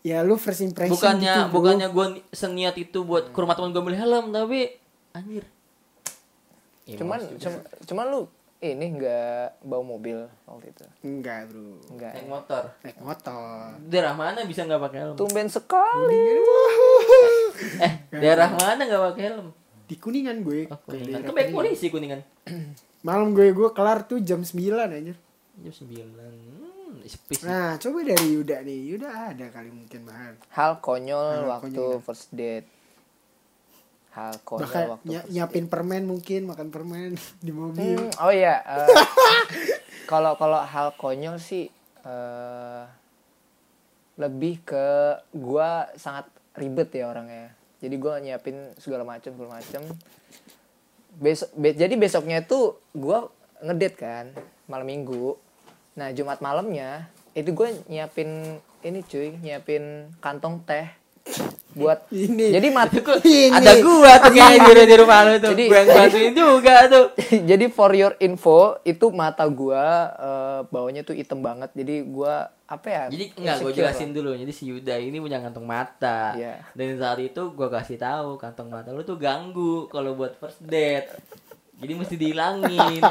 ya 0.00 0.20
lu 0.20 0.34
first 0.34 0.60
impression 0.60 0.90
bukannya 0.92 1.32
gitu, 1.32 1.42
bro. 1.44 1.54
bukannya 1.56 1.86
gue 1.88 2.06
seniat 2.30 2.74
itu 2.76 2.98
buat 3.00 3.24
ke 3.26 3.36
rumah 3.36 3.54
teman 3.54 3.70
gue 3.70 3.80
beli 3.80 3.94
helm 3.96 4.30
tapi 4.30 4.74
anjir 5.12 5.46
Ya, 6.84 6.94
Cuman 6.94 7.16
maksud- 7.16 7.40
cuma, 7.40 7.58
cuman 7.82 8.04
lu 8.06 8.20
ini 8.66 8.86
enggak 8.90 9.60
bawa 9.60 9.84
mobil 9.86 10.18
waktu 10.44 10.66
itu. 10.68 10.84
enggak 11.02 11.46
bro 11.46 11.76
Enggak. 11.90 12.12
naik 12.14 12.26
motor 12.26 12.62
naik 12.80 12.98
motor 12.98 13.76
daerah 13.82 14.12
mana 14.12 14.40
bisa 14.42 14.62
nggak 14.62 14.80
pakai 14.80 14.98
helm 15.00 15.14
Tumben 15.14 15.48
sekali. 15.48 16.24
eh 17.80 17.92
daerah 18.10 18.48
mana 18.50 18.80
nggak 18.80 19.02
pakai 19.10 19.22
helm 19.24 19.46
di 19.84 19.96
kuningan 19.96 20.40
gue 20.40 20.64
oh, 20.66 20.78
Ke 20.78 20.84
kuningan 20.88 21.06
daerah 21.10 21.22
kan 21.22 21.34
baik 21.34 21.46
Kuningan. 21.46 21.58
polisi 21.60 21.86
kuningan 21.88 22.20
malam 23.00 23.28
gue 23.30 23.46
gue 23.50 23.68
kelar 23.70 23.98
tuh 24.02 24.18
jam 24.18 24.40
9 24.40 24.56
anjir 24.80 25.16
jam 25.54 25.70
sembilan 25.70 26.08
hmm, 26.08 27.04
sepi 27.04 27.34
sih. 27.36 27.44
nah 27.44 27.76
coba 27.76 28.00
dari 28.02 28.26
Yuda 28.28 28.56
nih 28.60 28.78
Yuda 28.90 29.08
ada 29.30 29.46
kali 29.48 29.68
mungkin 29.68 30.00
bahan 30.02 30.34
Hal 30.48 30.80
konyol 30.80 31.28
Hal 31.36 31.50
waktu 31.52 31.76
konyol. 31.76 32.00
first 32.00 32.32
date. 32.32 32.64
Hal 34.14 34.38
konyol 34.40 34.62
bahkan 34.62 34.84
waktu 34.88 35.06
ny- 35.10 35.26
nyiapin 35.28 35.66
permen 35.66 36.06
mungkin 36.06 36.46
makan 36.46 36.70
permen 36.70 37.18
di 37.44 37.50
mobil 37.50 37.98
Hmm, 37.98 38.22
oh 38.22 38.30
iya. 38.30 38.62
eh, 38.62 38.88
Kalau 40.10 40.36
kalau 40.36 40.60
hal 40.60 40.94
konyol 40.94 41.36
sih 41.36 41.66
eh 42.04 42.84
lebih 44.14 44.62
ke 44.62 44.86
gua 45.32 45.90
sangat 45.94 46.28
ribet 46.54 46.94
ya 46.94 47.10
orangnya. 47.10 47.50
Jadi 47.82 47.94
gua 47.96 48.22
nyiapin 48.22 48.70
segala 48.78 49.02
macam 49.02 49.34
segala 49.34 49.58
macam. 49.58 49.82
Besok 51.14 51.50
be- 51.54 51.74
jadi 51.74 51.94
besoknya 51.94 52.42
itu 52.42 52.78
gua 52.92 53.30
ngedate 53.58 53.96
kan 53.96 54.26
malam 54.66 54.86
minggu. 54.86 55.34
Nah, 55.94 56.10
Jumat 56.10 56.38
malamnya 56.38 57.06
itu 57.32 57.50
gue 57.50 57.70
nyiapin 57.86 58.58
ini 58.82 59.00
cuy, 59.00 59.38
nyiapin 59.38 60.10
kantong 60.18 60.62
teh 60.62 60.90
buat 61.74 62.06
Ini. 62.14 62.54
Jadi 62.54 62.68
mat 62.70 62.92
Ini. 62.94 63.50
ada 63.50 63.72
gua 63.82 64.12
tuh 64.22 64.30
kayak 64.30 64.62
di, 64.62 64.82
di 64.86 64.94
rumah 64.94 65.18
lu 65.26 65.32
tuh 65.42 65.50
Jadi- 65.56 65.66
gua 65.66 65.78
yang 65.82 65.88
bantuin 65.90 66.32
juga 66.32 66.74
tuh 66.86 67.06
jadi 67.50 67.64
for 67.66 67.90
your 67.90 68.14
info 68.22 68.78
itu 68.86 69.06
mata 69.10 69.42
gua 69.50 69.84
eh, 70.14 70.60
bawahnya 70.70 71.02
tuh 71.02 71.18
hitam 71.18 71.42
banget 71.42 71.74
jadi 71.74 72.06
gua 72.06 72.46
apa 72.64 72.86
ya 72.88 73.04
Jadi 73.12 73.24
enggak 73.36 73.56
gue 73.60 73.70
insecure 73.70 73.76
jelasin 73.76 74.08
lah. 74.08 74.14
dulu. 74.16 74.30
Jadi 74.40 74.52
si 74.54 74.62
Yuda 74.72 74.94
ini 74.96 75.20
punya 75.20 75.36
kantong 75.36 75.66
mata. 75.68 76.32
Iya. 76.32 76.64
Dan 76.72 76.96
saat 76.96 77.20
itu 77.20 77.42
gue 77.52 77.68
kasih 77.68 78.00
tahu 78.00 78.40
kantong 78.40 78.72
mata 78.72 78.88
lu 78.88 79.04
tuh 79.04 79.20
ganggu 79.20 79.84
kalau 79.92 80.16
buat 80.16 80.32
first 80.40 80.64
date. 80.64 81.12
Jadi 81.76 81.92
mesti 81.92 82.14
dihilangin. 82.16 83.02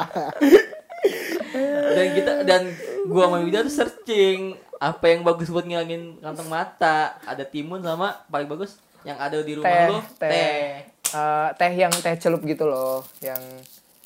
dan 1.93 2.07
kita 2.17 2.31
dan 2.49 2.61
gua 3.05 3.29
sama 3.29 3.45
Yuda 3.45 3.67
tuh 3.67 3.73
searching 3.73 4.57
apa 4.83 5.05
yang 5.07 5.23
bagus 5.23 5.47
buat 5.47 5.63
ngilangin 5.63 6.19
kantong 6.19 6.49
mata. 6.49 7.15
Ada 7.23 7.43
timun 7.43 7.79
sama 7.79 8.19
paling 8.27 8.45
bagus 8.45 8.75
yang 9.01 9.15
ada 9.15 9.39
di 9.39 9.53
rumah 9.53 9.67
Teh, 9.69 9.87
lu 9.87 9.99
teh. 10.17 10.29
teh. 10.29 10.67
Eh, 11.13 11.49
teh 11.53 11.71
yang 11.73 11.93
teh 11.93 12.15
celup 12.17 12.41
gitu 12.41 12.65
loh 12.65 13.05
yang 13.19 13.37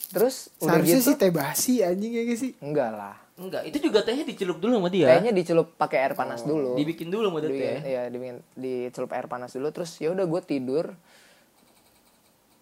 terus 0.08 0.52
udah 0.58 0.76
seharusnya 0.76 0.98
gitu 0.98 1.08
sih 1.08 1.16
teh 1.16 1.30
basi 1.30 1.74
anjing 1.80 2.12
ya 2.12 2.24
sih 2.32 2.52
enggak 2.60 2.92
lah 2.92 3.16
Enggak, 3.38 3.64
itu 3.64 3.78
juga 3.82 4.02
tehnya 4.02 4.26
dicelup 4.26 4.58
dulu 4.58 4.76
sama 4.76 4.90
dia. 4.90 5.08
tehnya 5.08 5.30
dicelup 5.30 5.72
pakai 5.74 6.02
air 6.02 6.14
panas 6.14 6.42
dulu 6.42 6.74
Dibikin 6.74 7.08
dulu 7.08 7.28
sama 7.28 7.40
dia 7.40 7.48
Dibikin- 7.48 7.84
iya 7.86 8.02
dibikin 8.08 8.38
dicelup 8.54 9.12
air 9.14 9.28
panas 9.28 9.52
dulu 9.52 9.68
terus 9.70 9.94
ya 9.96 10.10
udah 10.10 10.26
gue 10.26 10.42
tidur 10.42 10.86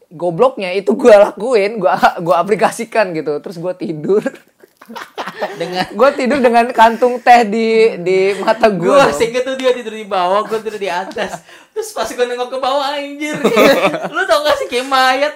gobloknya 0.07 0.69
itu 0.71 0.93
gue 0.93 1.09
lakuin 1.11 1.77
gue 1.77 1.91
gua 2.21 2.35
aplikasikan 2.37 3.11
gitu 3.11 3.39
terus 3.39 3.57
gue 3.57 3.73
tidur 3.75 4.21
Dengan 5.59 5.85
gue 5.91 6.09
tidur 6.15 6.39
dengan 6.39 6.65
kantung 6.71 7.19
teh 7.19 7.43
di 7.47 7.97
di 7.99 8.17
mata 8.39 8.69
gue 8.71 8.87
Gue 8.87 9.11
sehingga 9.11 9.41
tuh 9.43 9.57
dia 9.57 9.73
tidur 9.75 9.91
di 9.97 10.07
bawah, 10.07 10.45
gue 10.47 10.59
tidur 10.63 10.79
di 10.79 10.87
atas. 10.87 11.43
Terus 11.75 11.91
pas 11.91 12.07
gue 12.07 12.25
nengok 12.25 12.49
ke 12.55 12.57
bawah 12.61 12.95
anjir. 12.95 13.35
lu 14.15 14.21
tau 14.23 14.39
gak 14.45 14.55
sih 14.63 14.67
kayak 14.71 14.87
mayat. 14.87 15.33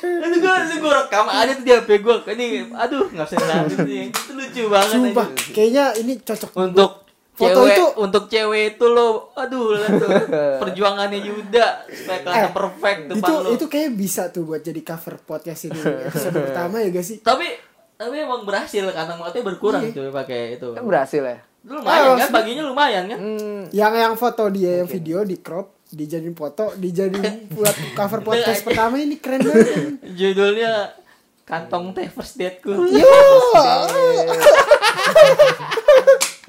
Itu 0.00 0.36
gue 0.40 0.54
gue 0.80 0.92
rekam 0.92 1.26
ada 1.28 1.50
tuh 1.54 1.64
di 1.64 1.72
HP 1.72 1.88
gue. 2.02 2.16
Ini 2.34 2.46
aduh 2.74 3.06
nggak 3.12 3.26
bisa 3.28 3.44
nih. 3.84 4.10
Itu 4.10 4.32
lucu 4.34 4.62
banget 4.66 4.94
sumpah 4.96 5.26
kayaknya 5.52 5.84
ini 6.00 6.12
cocok 6.24 6.50
Untuk 6.56 7.09
Foto 7.40 7.56
cewek, 7.58 7.72
itu- 7.72 7.94
untuk 7.98 8.24
cewek 8.26 8.64
itu 8.70 8.86
lo, 8.86 9.08
aduh 9.32 9.72
lihat 9.72 9.92
tuh. 9.96 10.10
Perjuangannya 10.62 11.18
Yuda 11.18 11.66
supaya 11.86 12.18
kelihatan 12.20 12.52
perfect 12.52 13.00
depan 13.08 13.16
itu 13.18 13.32
lo. 13.34 13.48
itu 13.50 13.64
kayak 13.66 13.90
bisa 13.92 14.22
tuh 14.28 14.44
buat 14.44 14.60
jadi 14.60 14.80
cover 14.80 15.16
podcast 15.18 15.66
ini 15.66 15.80
episode 16.04 16.36
pertama 16.46 16.78
ya 16.78 16.88
gak 16.90 17.02
sih? 17.02 17.18
Tapi 17.18 17.48
tapi 17.94 18.16
emang 18.16 18.44
berhasil 18.44 18.84
kantong 18.86 19.18
matanya 19.18 19.44
berkurang 19.46 19.82
tuh 19.90 20.08
pakai 20.10 20.54
itu. 20.54 20.68
kan 20.70 20.84
berhasil 20.84 21.20
ya? 21.20 21.40
Lu 21.60 21.76
lumayan 21.76 22.04
Ah, 22.10 22.16
kan, 22.18 22.28
baginya 22.30 22.62
lumayan 22.62 23.04
kan? 23.06 23.18
hmm, 23.18 23.60
yang 23.70 23.92
yang 23.92 24.14
foto 24.14 24.48
dia 24.48 24.80
yang 24.80 24.88
video 24.88 25.20
di 25.22 25.36
crop 25.38 25.84
dijadiin 25.86 26.32
foto 26.32 26.72
dijadiin 26.72 27.20
buat 27.56 27.74
cover 27.92 28.20
podcast 28.22 28.60
pertama 28.62 28.96
ini 28.96 29.16
keren 29.16 29.42
banget. 29.42 29.68
Judulnya 30.10 30.96
kantong 31.42 31.92
teh 31.92 32.06
first 32.06 32.36
dateku. 32.36 32.72
yo 32.88 33.10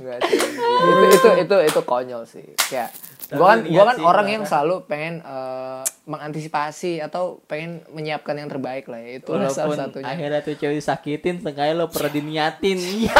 Enggak 0.01 0.19
sih. 0.25 0.39
itu 0.41 1.05
itu 1.13 1.29
itu 1.45 1.55
itu 1.69 1.81
konyol 1.85 2.23
sih. 2.25 2.45
Ya. 2.73 2.89
Gua 3.31 3.55
kan 3.55 3.63
gua 3.63 3.83
kan 3.87 3.95
sih, 3.95 4.03
orang 4.03 4.27
yang 4.27 4.43
selalu 4.43 4.83
pengen 4.89 5.21
eh, 5.21 5.81
mengantisipasi 6.03 6.99
atau 6.99 7.39
pengen 7.45 7.79
menyiapkan 7.93 8.35
yang 8.35 8.49
terbaik 8.49 8.89
lah 8.89 8.99
ya. 8.99 9.21
Itu 9.21 9.31
salah 9.47 9.71
Walaupun 9.71 9.77
satunya. 9.77 10.09
akhirnya 10.09 10.39
tuh 10.41 10.53
cewek 10.57 10.75
disakitin, 10.81 11.35
sengaja 11.39 11.71
lo 11.71 11.87
pernah 11.87 12.11
diniatin. 12.11 12.75
Iya. 12.81 13.15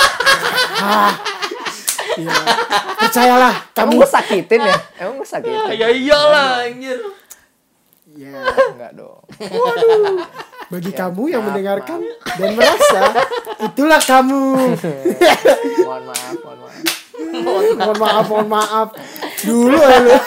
Iya. 2.12 2.34
percayalah 3.00 3.56
kamu 3.72 4.04
gue 4.04 4.10
sakitin 4.10 4.62
ya? 4.68 4.78
Emang 5.00 5.16
gue 5.16 5.28
sakitin? 5.28 5.80
ya 5.80 5.88
iyalah 5.88 6.68
anjir. 6.68 7.00
ya 8.20 8.36
Enggak 8.76 8.92
dong. 9.00 9.24
Bagi 10.72 10.92
Ya, 10.96 10.98
kamu 11.04 11.24
yang 11.28 11.44
maaf, 11.44 11.48
mendengarkan 11.52 12.00
dan 12.40 12.50
merasa 12.56 13.02
itulah 13.60 14.02
kamu 14.02 14.42
Mohon 15.84 16.04
maaf, 16.08 16.36
mohon 16.40 16.58
maaf. 16.64 16.80
mohon 17.76 17.98
maaf 18.00 18.26
mohon 18.32 18.48
maaf 18.48 18.90
dulu 19.44 19.78
ya 19.78 19.98
lu 20.00 20.08
udah 20.08 20.22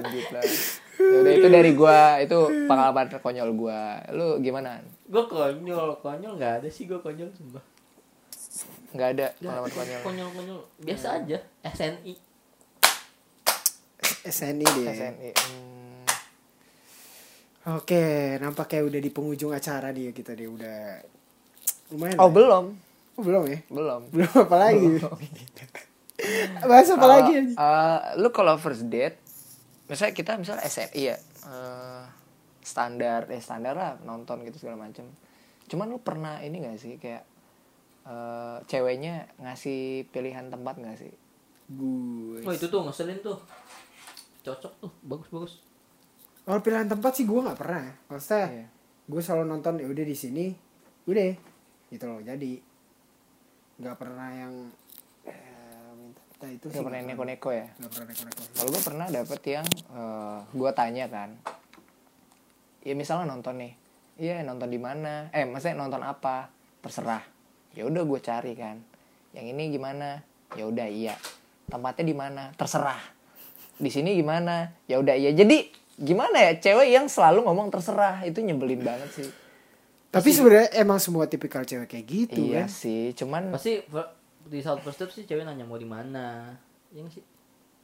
lanjut 0.00 0.26
lah. 0.30 0.42
Udah 1.00 1.32
itu 1.32 1.48
dari 1.48 1.72
gua, 1.72 2.20
itu 2.20 2.38
pengalaman 2.68 3.08
konyol 3.08 3.50
gua. 3.56 3.98
Lu 4.12 4.38
gimana? 4.44 4.78
Gue 5.08 5.24
konyol, 5.26 5.96
konyol 6.04 6.36
nggak 6.36 6.62
ada 6.62 6.68
sih 6.68 6.86
gue 6.86 7.00
konyol 7.00 7.32
sumpah. 7.34 7.64
Enggak 8.94 9.08
ada 9.16 9.26
pengalaman 9.40 9.70
konyol. 9.72 10.00
Konyol 10.04 10.28
konyol 10.36 10.60
biasa 10.84 11.06
aja. 11.24 11.38
SNI. 11.64 12.14
SNI 14.28 14.66
deh 14.68 14.86
SNI. 14.92 15.30
Hmm. 15.32 15.99
Oke 17.72 18.04
nampaknya 18.38 18.80
udah 18.82 19.00
di 19.00 19.10
penghujung 19.10 19.52
acara 19.52 19.90
dia 19.90 20.10
kita 20.10 20.32
deh 20.32 20.46
udah 20.46 20.80
lumayan 21.90 22.16
Oh, 22.16 22.26
lah. 22.26 22.32
belum. 22.32 22.64
Oh, 23.14 23.22
belum 23.22 23.42
ya 23.46 23.58
Belum. 23.66 24.00
belum 24.08 24.32
apa 24.40 24.56
lagi 24.56 24.86
bahas 26.62 26.88
apa 26.88 26.98
Kalau, 26.98 27.14
lagi 27.14 27.32
aja 27.34 27.52
eh, 27.52 27.98
lu 28.16 28.28
kalau 28.30 28.54
first 28.56 28.84
date, 28.86 29.16
misalnya 29.86 30.12
kita 30.12 30.30
misalnya 30.36 30.62
SNI 30.62 31.02
ya, 31.02 31.16
eh, 31.46 32.04
standar 32.60 33.24
eh 33.26 33.40
standar 33.40 33.72
lah 33.72 33.92
nonton 34.00 34.44
gitu 34.44 34.56
segala 34.58 34.76
macem 34.78 35.08
cuman 35.66 35.86
lu 35.86 35.98
pernah 35.98 36.38
ini 36.38 36.60
gak 36.60 36.76
sih 36.76 36.94
kayak 36.96 37.24
eh, 38.04 38.56
ceweknya 38.66 39.28
ngasih 39.38 39.80
pilihan 40.08 40.48
tempat 40.48 40.76
gak 40.76 40.98
sih 40.98 41.12
gue 41.68 42.40
Oh 42.40 42.50
itu 42.50 42.66
tuh 42.66 42.82
ngeselin 42.82 43.20
tuh. 43.20 43.38
Cocok 44.40 44.72
tuh, 44.78 44.90
bagus 45.02 45.28
bagus. 45.30 45.52
Kalau 46.50 46.60
pilihan 46.66 46.90
tempat 46.90 47.14
sih 47.14 47.22
gue 47.30 47.38
nggak 47.38 47.58
pernah 47.62 47.86
maksudnya 48.10 48.46
Iya. 48.50 48.66
gue 49.06 49.20
selalu 49.22 49.44
nonton 49.46 49.78
ya 49.78 49.86
udah 49.86 50.02
di 50.02 50.16
sini 50.18 50.46
udah 51.06 51.30
gitu 51.90 52.04
loh. 52.06 52.20
Jadi 52.22 52.52
nggak 53.82 53.96
pernah 53.98 54.28
yang 54.30 54.54
eh, 55.26 55.90
minta 55.98 56.46
itu 56.46 56.66
sih 56.70 56.78
Gak 56.78 56.86
pernah 56.86 56.98
nggak 57.02 57.16
neko-neko 57.18 57.50
ya? 57.50 57.66
Nggak 57.82 57.90
pernah 57.90 58.06
neko-neko. 58.12 58.42
Kalau 58.54 58.68
gue 58.70 58.82
pernah 58.82 59.06
dapet 59.10 59.40
yang 59.50 59.66
eh 59.66 60.38
gue 60.54 60.70
tanya 60.74 61.04
kan. 61.10 61.30
Ya 62.86 62.94
misalnya 62.96 63.26
nonton 63.34 63.54
nih. 63.60 63.72
Iya 64.20 64.36
nonton 64.46 64.68
di 64.70 64.80
mana? 64.80 65.28
Eh 65.34 65.44
maksudnya 65.44 65.76
nonton 65.80 66.00
apa? 66.04 66.48
Terserah. 66.80 67.24
Ya 67.74 67.84
udah 67.86 68.02
gue 68.06 68.20
cari 68.22 68.52
kan. 68.54 68.78
Yang 69.34 69.46
ini 69.56 69.62
gimana? 69.74 70.22
Ya 70.54 70.64
udah 70.66 70.86
iya. 70.86 71.14
Tempatnya 71.66 72.04
di 72.06 72.16
mana? 72.16 72.42
Terserah. 72.54 73.00
Di 73.80 73.90
sini 73.90 74.14
gimana? 74.14 74.70
Ya 74.86 75.00
udah 75.00 75.16
iya. 75.16 75.32
Jadi 75.32 75.79
gimana 76.00 76.36
ya 76.40 76.52
cewek 76.58 76.88
yang 76.90 77.06
selalu 77.06 77.44
ngomong 77.44 77.68
terserah 77.68 78.24
itu 78.24 78.40
nyebelin 78.40 78.80
banget 78.80 79.10
sih 79.12 79.28
tapi 80.10 80.28
sebenarnya 80.28 80.74
emang 80.74 80.96
semua 80.96 81.24
tipikal 81.24 81.62
cewek 81.62 81.86
kayak 81.86 82.06
gitu 82.08 82.40
iya 82.42 82.64
kan 82.64 82.72
sih 82.72 83.12
cuman 83.12 83.52
Pasti 83.52 83.78
di 84.42 84.58
saat 84.58 84.80
first 84.80 84.96
step 84.96 85.10
sih 85.10 85.22
cewek 85.22 85.44
nanya 85.44 85.62
mau 85.62 85.76
di 85.76 85.84
mana. 85.84 86.50
Iya 86.90 87.04
nggak 87.04 87.12
sih? 87.12 87.22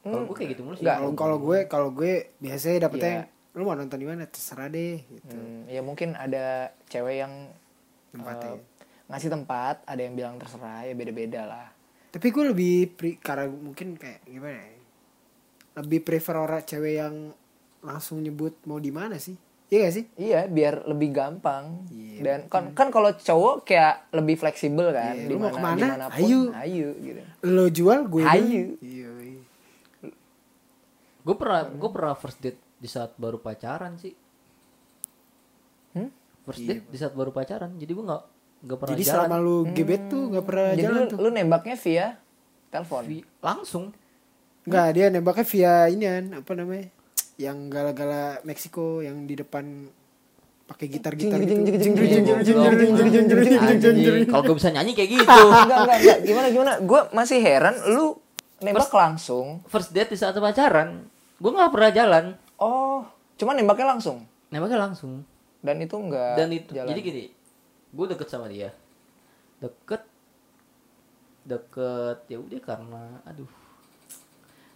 Kalau 0.03 0.25
gue 0.25 0.35
kayak 0.35 0.51
gitu 0.51 0.63
mulu 0.63 0.75
sih. 0.75 0.83
Kalau 0.83 1.13
kalau 1.13 1.37
gue 1.39 1.59
kalau 1.67 1.89
gue 1.91 2.13
biasanya 2.39 2.83
dapetnya 2.83 3.13
Iya. 3.23 3.55
lu 3.55 3.63
mau 3.63 3.73
nonton 3.73 3.95
di 3.95 4.05
mana 4.05 4.25
terserah 4.25 4.67
deh 4.67 4.99
gitu 4.99 5.33
Hmm, 5.33 5.65
ya 5.67 5.81
mungkin 5.81 6.13
ada 6.13 6.73
cewek 6.87 7.17
yang 7.19 7.53
Tempatnya. 8.11 8.53
eh, 8.53 8.59
ngasih 9.07 9.31
tempat, 9.31 9.85
ada 9.85 10.01
yang 10.01 10.13
bilang 10.13 10.35
terserah 10.37 10.83
ya 10.83 10.93
beda-beda 10.93 11.43
lah. 11.45 11.69
tapi 12.09 12.27
gue 12.29 12.45
lebih 12.49 12.77
pri- 12.91 13.19
karena 13.19 13.45
mungkin 13.47 13.95
kayak 13.95 14.25
gimana 14.25 14.57
ya 14.57 14.77
lebih 15.77 16.01
prefer 16.01 16.37
orang 16.39 16.63
cewek 16.63 16.95
yang 16.97 17.15
langsung 17.87 18.19
nyebut 18.19 18.59
mau 18.65 18.77
di 18.77 18.91
mana 18.91 19.17
sih 19.17 19.39
iya 19.67 19.79
gak 19.83 19.95
sih 19.95 20.05
Iya, 20.15 20.47
biar 20.47 20.87
lebih 20.87 21.11
gampang. 21.11 21.83
Iya, 21.89 22.19
Dan 22.23 22.39
kan 22.47 22.71
kan 22.71 22.87
kalau 22.89 23.11
cowok 23.11 23.63
kayak 23.63 24.11
lebih 24.11 24.37
fleksibel 24.37 24.91
kan, 24.91 25.11
Iya, 25.13 25.27
di 25.27 25.33
lu 25.33 25.39
mau 25.39 25.51
mana 25.51 25.51
ke 25.51 25.59
mana? 25.61 25.75
di 25.77 25.91
mana 25.91 26.07
pun, 26.07 26.19
Ayo. 26.23 26.41
ayo 26.55 26.89
gitu. 26.97 27.21
lo 27.45 27.65
jual 27.69 27.99
gue. 28.07 28.23
Ayo. 28.25 28.63
iya 28.79 29.11
iya. 29.19 29.43
Gue 31.21 31.35
pernah 31.35 31.67
gue 31.67 31.91
pernah 31.91 32.15
first 32.15 32.39
date 32.39 32.63
di 32.77 32.87
saat 32.87 33.11
baru 33.17 33.39
pacaran 33.39 33.99
sih. 33.99 34.15
Hmm? 35.93 36.11
First 36.45 36.63
Iya, 36.63 36.79
date 36.79 36.87
di 36.87 36.97
saat 36.97 37.13
baru 37.13 37.31
pacaran. 37.31 37.75
Jadi 37.75 37.91
gue 37.91 38.05
nggak 38.07 38.23
nggak 38.57 38.79
pernah 38.79 38.93
jadi 38.95 39.05
jalan. 39.05 39.19
selama 39.19 39.37
lu 39.39 39.57
gebet 39.69 40.03
tuh 40.07 40.23
gak 40.33 40.45
pernah 40.47 40.69
Jadi 40.73 40.83
jalan 40.83 40.97
lu, 40.97 41.11
tuh 41.11 41.19
lu 41.19 41.29
nembaknya 41.29 41.77
via 41.77 42.07
telepon. 42.69 43.03
Langsung. 43.43 43.85
Nggak, 44.63 44.89
dia 44.95 45.07
nembaknya 45.11 45.47
via 45.47 45.75
ini 45.87 46.05
kan 46.05 46.25
apa 46.41 46.53
namanya 46.55 46.87
yang 47.37 47.69
gala-gala 47.69 48.41
Meksiko 48.49 49.05
yang 49.05 49.29
di 49.29 49.37
depan 49.37 49.93
pakai 50.67 50.87
gitar 50.91 51.15
gitar 51.15 51.39
kalau 54.27 54.43
gue 54.43 54.57
bisa 54.59 54.75
nyanyi 54.75 54.99
kayak 54.99 55.11
gitu. 55.15 55.31
Enggak 55.31 55.79
enggak 55.87 55.99
enggak. 56.03 56.19
Gimana 56.27 56.47
gimana? 56.51 56.73
Gue 56.83 57.01
masih 57.15 57.39
heran 57.39 57.79
lu 57.87 58.19
nembak 58.59 58.89
first, 58.89 58.97
langsung. 58.99 59.47
first 59.69 59.91
date 59.95 60.11
di 60.11 60.19
saat 60.19 60.35
pacaran 60.35 61.07
gue 61.37 61.51
nggak 61.53 61.71
pernah 61.71 61.91
jalan. 61.95 62.25
Oh 62.59 63.07
cuman 63.37 63.55
nembaknya 63.55 63.95
langsung? 63.95 64.27
Nembaknya 64.51 64.91
langsung. 64.91 65.23
Dan 65.63 65.77
itu 65.79 65.95
enggak 65.95 66.35
dan 66.35 66.49
itu 66.51 66.71
jalan. 66.75 66.89
jadi 66.91 67.01
gini 67.05 67.25
gue 67.95 68.07
deket 68.11 68.29
sama 68.33 68.51
dia. 68.51 68.75
Deket 69.63 70.03
deket 71.47 72.27
ya 72.27 72.39
udah 72.43 72.61
karena 72.65 73.05
aduh. 73.23 73.51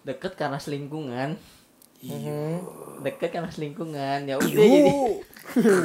Deket 0.07 0.39
karena 0.39 0.63
selingkungan. 0.63 1.35
Mhm. 2.01 2.53
deket 3.01 3.29
karena 3.31 3.49
selingkungan 3.49 4.25
ya 4.25 4.37
udah 4.37 4.49
jadi. 4.49 4.93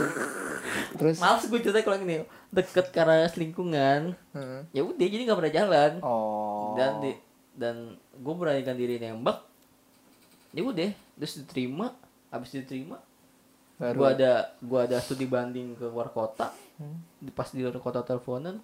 Terus? 0.97 1.17
Males 1.19 1.43
gue 1.45 1.59
cerita 1.59 1.79
kalau 1.81 1.97
gini, 1.97 2.23
deket 2.49 2.87
karena 2.89 3.27
selingkungan, 3.27 4.15
Hmm. 4.31 4.63
ya 4.71 4.81
udah 4.81 5.05
jadi 5.05 5.21
nggak 5.23 5.37
pernah 5.37 5.53
jalan. 5.53 5.91
Oh. 6.01 6.75
Dan 6.75 6.91
di 6.99 7.11
dan 7.55 7.75
gue 8.13 8.33
beranikan 8.33 8.75
diri 8.75 8.99
nembak, 8.99 9.43
ya 10.51 10.61
udah, 10.61 10.91
terus 11.15 11.39
diterima, 11.39 11.95
habis 12.27 12.51
diterima, 12.51 12.99
Baru. 13.75 13.95
gua 13.97 14.07
ada 14.11 14.31
gua 14.59 14.79
ada 14.83 14.99
studi 14.99 15.23
banding 15.23 15.75
ke 15.75 15.83
luar 15.85 16.11
kota. 16.11 16.51
Di 17.15 17.31
pas 17.31 17.47
di 17.49 17.63
luar 17.63 17.79
kota 17.79 18.03
teleponan. 18.03 18.59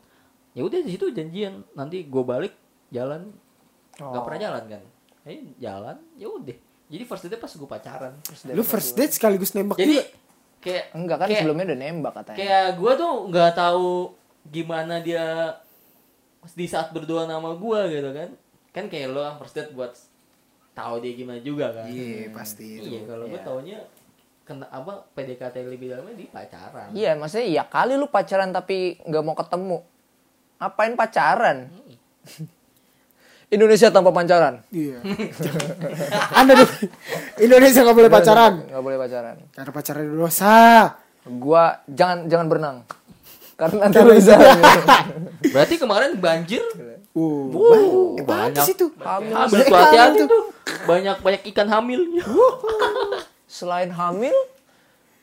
Ya 0.52 0.64
udah 0.64 0.84
di 0.84 0.92
situ 0.92 1.08
janjian. 1.08 1.64
Nanti 1.72 2.04
gua 2.04 2.28
balik 2.30 2.52
jalan. 2.92 3.32
Nggak 3.96 4.12
Oh. 4.14 4.26
pernah 4.28 4.42
jalan 4.42 4.64
kan? 4.68 4.84
Eh 5.24 5.40
jalan. 5.58 5.96
Ya 6.16 6.28
udah 6.28 6.58
jadi 6.92 7.04
first 7.04 7.24
date 7.24 7.40
pas 7.40 7.50
gua 7.50 7.70
pacaran 7.70 8.14
Lu 8.52 8.62
first 8.62 8.94
date 8.94 9.12
sekaligus 9.12 9.52
nembak 9.52 9.76
jadi 9.76 9.96
juga. 9.98 10.06
kayak 10.60 10.84
Enggak 10.92 11.18
kan 11.18 11.28
kayak, 11.28 11.40
sebelumnya 11.40 11.66
udah 11.66 11.80
nembak 11.80 12.14
katanya. 12.14 12.38
kayak 12.38 12.68
gua 12.76 12.92
tuh 12.94 13.14
nggak 13.28 13.52
tahu 13.54 13.92
gimana 14.44 14.96
dia 15.00 15.26
di 16.52 16.66
saat 16.66 16.90
berdua 16.90 17.24
nama 17.24 17.54
gua 17.54 17.88
gitu 17.88 18.10
kan 18.10 18.30
kan 18.70 18.86
kayak 18.86 19.10
lo 19.10 19.24
first 19.38 19.54
date 19.54 19.72
buat 19.72 19.94
tahu 20.72 21.00
dia 21.00 21.14
gimana 21.14 21.40
juga 21.40 21.72
kan 21.72 21.86
Iya, 21.86 22.32
pasti 22.32 22.78
itu. 22.78 22.88
iya 22.90 23.02
kalau 23.04 23.26
gua 23.26 23.36
Iya. 23.36 23.44
taunya 23.44 23.80
kena 24.42 24.66
apa 24.68 25.06
PDKT 25.14 25.56
lebih 25.66 25.88
dalamnya 25.90 26.16
di 26.18 26.26
pacaran 26.26 26.90
Iya, 26.92 27.14
maksudnya 27.14 27.48
ya 27.48 27.64
kali 27.64 27.94
lu 27.94 28.08
pacaran 28.08 28.50
tapi 28.50 29.00
nggak 29.02 29.22
mau 29.22 29.34
ketemu. 29.34 29.78
Ngapain 30.58 30.94
pacaran? 30.94 31.58
Indonesia 33.52 33.92
tanpa 33.92 34.16
pacaran. 34.16 34.64
Iya. 34.72 35.04
Anda 36.40 36.56
dulu. 36.56 36.72
Indonesia 37.36 37.80
nggak 37.84 37.98
boleh 38.00 38.12
pacaran. 38.12 38.54
Nggak 38.64 38.84
boleh 38.84 38.98
pacaran. 38.98 39.36
Karena 39.52 39.72
pacaran 39.76 40.02
itu 40.08 40.16
dosa. 40.16 40.56
Gua 41.28 41.84
jangan 41.92 42.32
jangan 42.32 42.48
berenang. 42.48 42.78
Karena 43.60 43.92
nanti 43.92 44.00
bisa. 44.08 44.40
Berarti 45.54 45.76
kemarin 45.76 46.16
banjir 46.18 46.64
Uh, 47.12 47.52
bagus 48.24 48.24
banyak. 48.24 48.66
itu. 48.72 48.88
hamil. 49.04 49.36
hamil 49.36 49.52
Banyak 49.52 49.68
hati-hati 49.68 50.22
tuh. 50.32 50.44
Banyak 50.88 51.18
banyak 51.20 51.42
ikan 51.52 51.68
hamilnya. 51.68 52.24
Selain 53.52 53.92
hamil, 53.92 54.32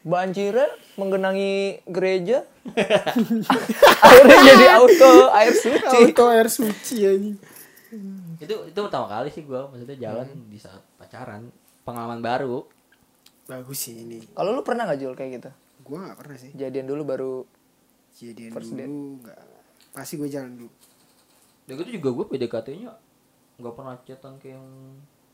banjirnya 0.04 0.68
menggenangi 1.00 1.80
gereja. 1.88 2.44
Airnya 4.04 4.36
jadi 4.52 4.66
auto 4.76 5.32
air 5.32 5.56
suci. 5.56 6.12
Auto 6.12 6.24
air 6.28 6.48
suci 6.52 6.94
ya 7.00 7.16
ini. 7.16 7.40
itu 8.44 8.54
itu 8.66 8.78
pertama 8.78 9.06
kali 9.06 9.28
sih 9.28 9.42
gua 9.42 9.68
maksudnya 9.68 9.96
jalan 9.98 10.28
di 10.46 10.58
saat 10.58 10.80
pacaran. 10.96 11.48
Pengalaman 11.82 12.20
baru. 12.20 12.68
Bagus 13.44 13.78
sih 13.80 13.96
ini. 13.96 14.20
Kalau 14.30 14.52
lu 14.52 14.60
pernah 14.60 14.84
nggak 14.84 15.00
Jul 15.00 15.14
kayak 15.14 15.30
gitu? 15.40 15.50
Gua 15.82 15.98
nggak 16.04 16.18
pernah 16.20 16.36
sih. 16.36 16.50
Jadian 16.52 16.84
dulu 16.84 17.02
baru 17.02 17.32
Jadian 18.12 18.50
First 18.52 18.74
dulu 18.74 19.22
nggak. 19.22 19.38
Pasti 19.94 20.14
gue 20.14 20.28
jalan 20.28 20.52
dulu. 20.54 20.70
Dan 21.64 21.74
itu 21.78 21.92
juga 21.96 22.08
gue 22.12 22.24
PDKT-nya 22.28 22.90
nggak 23.58 23.74
pernah 23.74 23.94
chatan 24.02 24.38
kayak 24.38 24.54
yang 24.54 24.66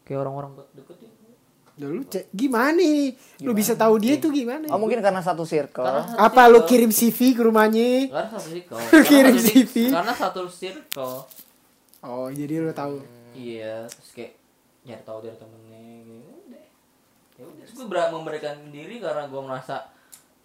kayak 0.03 0.19
orang-orang 0.21 0.53
deket 0.73 0.97
ya. 1.05 1.11
Dulu 1.75 2.07
cek 2.07 2.31
gimana 2.31 2.71
nih? 2.71 3.19
Lu 3.43 3.51
bisa 3.51 3.75
tahu 3.75 3.99
dia 3.99 4.15
tuh 4.23 4.31
gimana? 4.31 4.71
Oh 4.71 4.79
mungkin 4.79 5.03
karena 5.03 5.19
satu 5.19 5.43
circle. 5.43 5.83
Karena 5.83 6.07
satu 6.07 6.19
Apa 6.23 6.43
lu 6.47 6.63
circle. 6.63 6.69
kirim 6.71 6.91
CV 6.95 7.19
ke 7.35 7.43
rumahnya? 7.43 7.91
Karena 8.15 8.29
satu 8.31 8.47
circle. 8.47 8.79
Kirim 9.11 9.35
Karena 9.35 9.43
satu- 9.43 9.51
CV. 9.51 9.75
Karena 9.91 10.15
satu 10.15 10.43
circle. 10.47 11.15
Oh, 12.05 12.29
jadi 12.29 12.61
lu 12.61 12.73
tahu. 12.77 13.01
Iya, 13.33 13.89
terus 13.89 14.11
kayak 14.13 14.33
nyari 14.85 15.03
tahu 15.03 15.19
dari 15.25 15.37
temennya 15.41 15.81
gitu. 16.05 16.31
Udah. 16.45 16.67
Ya 17.35 17.45
udah, 17.49 17.65
gue 17.67 17.87
berat 17.89 18.09
memberikan 18.13 18.57
diri 18.69 19.01
karena 19.01 19.25
gue 19.27 19.41
merasa 19.43 19.89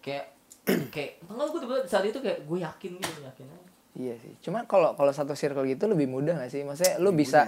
kayak 0.00 0.32
kayak 0.94 1.20
enggak 1.28 1.46
gue 1.52 1.60
tiba 1.62 1.76
saat 1.86 2.04
itu 2.08 2.18
kayak 2.18 2.48
gue 2.48 2.58
yakin 2.64 2.92
gitu 2.98 3.20
yakin 3.22 3.46
aja. 3.46 3.70
Iya 3.94 4.14
sih. 4.18 4.32
Cuma 4.40 4.64
kalau 4.64 4.96
kalau 4.96 5.12
satu 5.12 5.36
circle 5.36 5.68
gitu 5.68 5.84
lebih 5.86 6.08
mudah 6.08 6.40
gak 6.40 6.50
sih? 6.50 6.64
Maksudnya 6.64 6.96
lu 6.98 7.12
bisa 7.12 7.44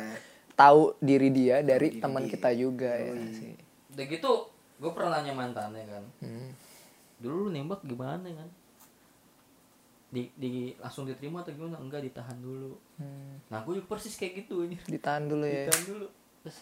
tahu 0.53 0.95
diri 1.01 1.33
dia 1.33 1.65
dari 1.65 1.97
teman 1.97 2.29
kita 2.29 2.53
juga 2.53 2.93
ya 2.93 3.11
nggak 3.17 3.33
sih. 3.35 3.53
Udah 3.97 4.05
gitu, 4.05 4.33
gue 4.79 4.91
pernah 4.93 5.11
nanya 5.19 5.33
mantannya 5.33 5.85
kan. 5.89 6.05
Hmm. 6.21 6.49
Dulu 7.19 7.49
lu 7.49 7.51
nembak 7.51 7.81
gimana 7.83 8.29
kan? 8.29 8.49
Di, 10.13 10.29
di 10.37 10.51
langsung 10.77 11.09
diterima 11.09 11.41
atau 11.41 11.51
gimana? 11.51 11.81
Enggak 11.81 12.05
ditahan 12.05 12.37
dulu. 12.37 12.77
Hmm. 13.01 13.41
Nah, 13.49 13.65
gue 13.65 13.81
juga 13.81 13.89
persis 13.91 14.13
kayak 14.13 14.45
gitu 14.45 14.63
ini. 14.63 14.77
Ditahan 14.85 15.25
dulu 15.25 15.41
ya. 15.43 15.65
Ditahan 15.67 15.85
dulu. 15.89 16.07
Terus 16.45 16.59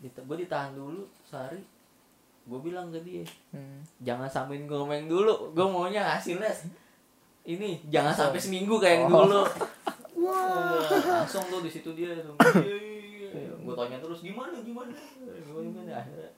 dita 0.00 0.20
gue 0.24 0.36
ditahan 0.40 0.72
dulu 0.72 1.04
sehari. 1.22 1.60
Gue 2.40 2.56
bilang 2.58 2.88
ke 2.88 3.04
dia, 3.04 3.20
Hmm. 3.52 3.84
jangan 4.00 4.24
sampein 4.26 4.64
ngomeng 4.64 5.06
dulu. 5.06 5.52
Gue 5.52 5.62
maunya 5.62 6.00
hasilnya 6.02 6.48
ini 7.42 7.84
jangan 7.86 8.10
sampai 8.10 8.40
seminggu 8.40 8.76
kayak 8.76 9.04
yang 9.04 9.12
Oh. 9.12 9.28
dulu. 9.28 9.42
Wah, 10.24 10.80
langsung 10.84 11.44
tuh 11.46 11.60
di 11.60 11.70
situ 11.70 11.92
dia 11.92 12.16
tuh. 12.18 12.32
Gue 13.60 13.74
tanya 13.76 14.00
terus 14.00 14.20
gimana 14.20 14.56
gimana? 14.58 14.90
Gimana 15.20 15.60
gimana 15.62 15.92
akhirnya 15.94 16.32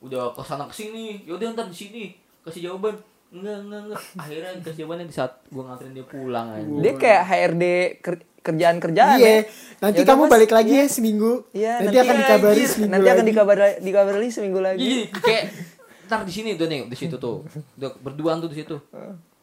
udah 0.00 0.30
ke 0.32 0.40
sana 0.40 0.64
ke 0.64 0.74
sini. 0.76 1.22
Yaudah 1.22 1.50
ntar 1.52 1.66
di 1.66 1.76
sini. 1.76 2.04
kasih 2.42 2.58
jawaban 2.64 2.94
enggak 3.32 3.56
enggak 3.58 3.80
enggak 3.82 4.00
akhirnya 4.14 4.50
kasih 4.58 4.78
jawabannya 4.78 5.06
di 5.06 5.14
saat 5.14 5.32
gue 5.44 5.62
nganterin 5.62 5.92
dia 5.92 6.06
pulang 6.06 6.46
aja 6.50 6.68
Dia 6.78 6.92
kayak 6.94 7.22
HRD 7.24 7.64
ker- 7.98 8.26
kerjaan-kerjaan 8.42 9.16
Iya, 9.16 9.24
ya. 9.24 9.40
nanti 9.78 9.96
Ya 9.96 10.02
udah, 10.02 10.10
kamu 10.10 10.22
Mas. 10.22 10.30
balik 10.30 10.50
lagi 10.50 10.72
ya 10.74 10.86
seminggu. 10.86 11.32
Iya, 11.52 11.72
nanti, 11.76 11.86
nanti- 11.88 11.98
akan 12.02 12.16
dikabari 12.18 12.58
Iya, 12.58 12.68
seminggu 12.68 12.92
Nanti 12.92 13.06
akan 13.06 13.16
lagi. 13.16 13.30
dikabar 13.30 13.56
dikabari 13.78 14.28
seminggu 14.28 14.60
lagi. 14.60 14.80
Gini, 14.80 15.02
kayak 15.16 15.42
ntar 16.04 16.20
di 16.22 16.32
sini 16.32 16.50
tuh 16.52 16.66
nih 16.66 16.80
di 16.84 16.96
situ 16.98 17.16
tuh 17.16 17.46
udah 17.72 17.90
berduaan 17.98 18.36
tuh 18.38 18.48
di 18.48 18.58
situ 18.58 18.76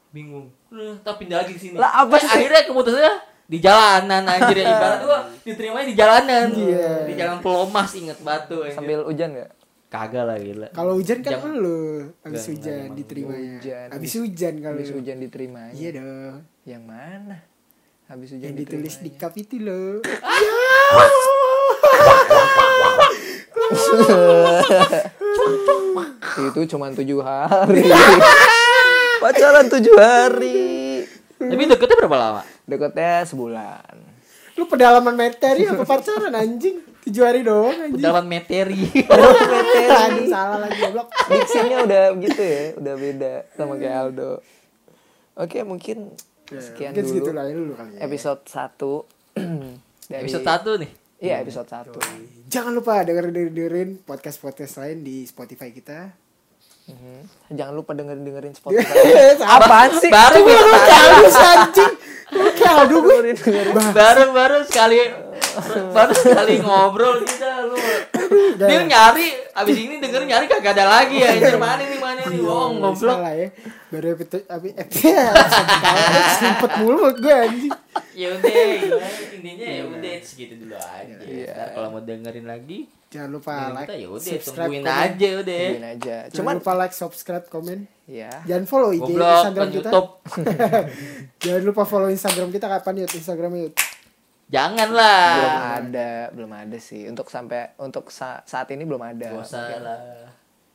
bingung 0.10 0.52
Eh, 0.70 0.94
tapi 1.00 1.24
pindah 1.24 1.38
lagi 1.40 1.54
di 1.54 1.62
sini 1.62 1.76
Lah, 1.76 1.92
apa 2.00 2.14
Eh, 2.14 2.20
sih? 2.20 2.30
akhirnya 2.30 2.62
keputusannya 2.66 3.14
di 3.46 3.58
jalanan 3.58 4.24
anjir 4.24 4.58
ya 4.60 4.66
ibarat 4.70 5.00
gua 5.02 5.20
diterimanya 5.42 5.88
di 5.88 5.96
jalanan 5.96 6.46
Iya. 6.52 6.90
di 7.04 7.14
jalan 7.16 7.38
pelomas 7.40 7.90
inget 7.92 8.20
batu 8.20 8.62
anjir. 8.62 8.76
Sambil 8.76 9.02
hujan 9.02 9.34
gak? 9.34 9.50
Kagak 9.90 10.24
lah 10.24 10.38
gila 10.38 10.70
Kalau 10.70 10.94
hujan 10.96 11.20
kan 11.20 11.32
Jam- 11.36 11.50
lu 11.52 12.14
habis 12.22 12.46
hujan 12.46 12.94
enggak, 12.94 12.96
diterimanya. 12.96 13.42
Hujan. 13.58 13.88
Habis 13.90 14.14
hujan 14.16 14.54
kalau 14.62 14.78
Habis 14.78 14.90
lu. 14.90 14.96
hujan 15.02 15.18
diterima. 15.18 15.62
Iya 15.74 15.90
dong. 15.98 16.36
Yang 16.64 16.84
mana? 16.86 17.38
Habis 18.06 18.30
hujan 18.32 18.46
Yang 18.46 18.56
ditulis 18.64 18.96
di 19.02 19.12
cup 19.12 19.34
itu 19.34 19.56
loh. 19.58 19.98
Itu 26.40 26.60
cuma 26.68 26.90
tujuh 26.90 27.20
hari. 27.20 27.84
Pacaran 29.22 29.68
tujuh 29.68 29.96
hari. 29.96 31.04
tapi 31.40 31.64
deketnya 31.66 31.96
berapa 31.98 32.18
lama 32.20 32.42
Deketnya 32.66 33.24
sebulan. 33.24 33.96
Lu 34.56 34.68
pedalaman 34.68 35.16
materi 35.16 35.64
apa 35.64 35.84
pacaran 35.84 36.32
anjing? 36.32 36.84
Tujuh 37.00 37.24
hari 37.24 37.42
doang 37.42 37.72
anjing. 37.72 37.96
Pedalan 37.96 38.26
materi 38.26 38.84
Aduh, 39.08 40.28
salah 40.28 40.58
lagi 40.60 40.78
goblok. 40.78 41.08
Diksinya 41.28 41.78
udah 41.84 42.04
gitu 42.20 42.42
ya, 42.42 42.64
udah 42.76 42.94
beda 42.96 43.34
sama 43.56 43.74
kayak 43.76 43.96
Aldo. 43.98 44.32
Oke, 45.34 45.64
mungkin 45.64 46.12
sekian 46.50 46.92
Mungkin 46.92 47.06
dulu 47.06 47.32
lah 47.32 47.46
dulu 47.48 47.72
kali 47.74 47.92
ya. 47.96 48.00
episode 48.04 48.42
1 48.44 48.50
dari 50.10 50.22
episode 50.26 50.44
satu 50.44 50.72
nih 50.76 50.92
Iya, 51.20 51.44
episode 51.44 51.68
1. 51.68 52.48
Jangan 52.48 52.72
lupa 52.72 53.04
dengerin 53.04 53.52
dengerin 53.52 53.90
podcast 54.02 54.40
podcast 54.40 54.80
lain 54.80 55.04
di 55.04 55.24
Spotify 55.24 55.68
kita. 55.70 56.16
Mhm. 56.88 57.54
Jangan 57.54 57.74
lupa 57.76 57.92
dengerin 57.92 58.24
dengerin 58.24 58.56
Spotify. 58.56 58.88
Apa? 59.36 59.62
Apaan 59.62 59.92
sih? 60.00 60.08
baru 60.08 60.40
kaldu 60.42 61.28
anjing. 61.30 61.94
Lu 62.30 62.50
kaldu 62.56 62.96
gue. 63.04 63.18
baru 63.92 64.32
baru 64.32 64.58
sekali 64.64 64.96
baru 65.96 66.14
sekali 66.16 66.54
ngobrol 66.64 67.22
kita 67.24 67.68
lu. 67.68 67.78
Dia 68.60 68.82
nyari 68.86 69.28
abis 69.56 69.78
ini 69.78 69.96
denger 69.98 70.24
nyari 70.26 70.46
kagak 70.46 70.78
ada 70.78 70.86
lagi 70.88 71.22
ya. 71.22 71.36
Anjir 71.36 71.58
mana 71.60 71.84
nih 71.86 72.00
mana 72.00 72.22
nih? 72.28 72.40
Bohong 72.40 72.76
goblok. 72.82 73.18
Salah 73.20 73.34
ya. 73.36 73.48
Baru 73.90 74.08
episode 74.14 74.46
abi 74.48 74.70
eh 74.78 74.88
sempet 76.38 76.72
mulu 76.84 77.10
gue 77.18 77.34
anjing. 77.34 77.74
ya 78.14 78.36
udah 78.36 78.52
gimana, 78.52 79.10
intinya 79.32 79.68
ya 79.68 79.84
udah 79.88 80.16
segitu 80.22 80.54
dulu 80.60 80.76
aja. 80.76 81.16
Kalau 81.72 81.88
mau 81.96 82.02
dengerin 82.04 82.46
lagi 82.46 83.00
Jangan 83.10 83.30
lupa 83.34 83.54
dengerin 83.58 83.74
like, 83.74 83.90
ya 83.90 84.08
udah 84.14 84.22
subscribe, 84.22 84.70
tungguin 84.70 84.86
aja 84.86 85.30
udah. 85.42 85.62
Tungguin 85.66 85.88
aja. 85.90 86.16
Jangan 86.30 86.36
Cuman 86.38 86.54
lupa 86.62 86.72
like, 86.78 86.94
subscribe, 86.94 87.46
komen. 87.50 87.80
ya, 88.06 88.30
Jangan 88.46 88.66
follow 88.70 88.92
IG 88.94 89.10
Instagram 89.18 89.68
kita. 89.74 89.90
Jangan 91.42 91.62
lupa 91.66 91.84
follow 91.90 92.10
Instagram 92.14 92.50
kita 92.54 92.68
kapan 92.70 92.94
yuk 93.02 93.10
Instagramnya 93.10 93.62
yuk. 93.66 93.74
Jangan 94.50 94.88
belum 94.90 95.56
ada, 95.78 96.10
belum 96.32 96.52
ada 96.52 96.78
sih. 96.78 97.06
Untuk 97.06 97.28
sampai 97.28 97.78
untuk 97.78 98.10
sa- 98.10 98.42
saat 98.44 98.68
ini 98.70 98.82
belum 98.82 99.00
ada. 99.00 99.30
gak 99.32 99.46
usah 99.46 99.66
lah 99.80 100.00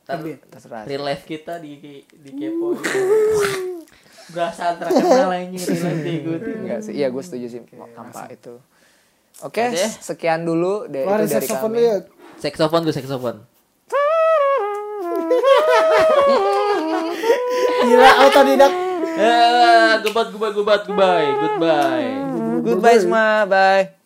Tapi- 0.01 0.37
Terserah. 0.39 0.85
real 0.85 1.03
life 1.03 1.23
kita 1.23 1.57
di 1.57 1.75
di 2.05 2.29
kepo 2.31 2.77
berasa 4.27 4.73
terkenal 4.75 5.29
anjing 5.29 5.59
real 5.59 5.81
life 5.83 6.01
diikutin 6.01 6.55
Enggak 6.61 6.79
sih. 6.81 6.93
Iya, 6.93 7.07
gue 7.09 7.21
setuju 7.21 7.45
sih 7.47 7.61
tanpa 7.91 8.25
itu. 8.27 8.53
Oke, 9.41 9.67
Oke. 9.67 9.85
sekian 9.99 10.41
dulu 10.41 10.87
de- 10.87 11.03
Keluarin 11.03 11.25
itu 11.25 11.33
dari 11.33 11.43
saxophone 11.43 11.73
kami. 11.73 11.83
Saxophone 12.37 12.83
tuh 12.83 12.93
saxophone. 12.93 13.39
Gila 17.85 18.11
autodidak. 18.21 18.71
Eh, 19.15 19.93
goodbye, 20.01 20.27
goodbye, 20.27 20.51
goodbye, 20.53 20.81
goodbye, 20.81 21.27
goodbye. 21.37 22.24
Goodbye 22.65 22.99
semua, 22.99 23.45
bye. 23.45 24.04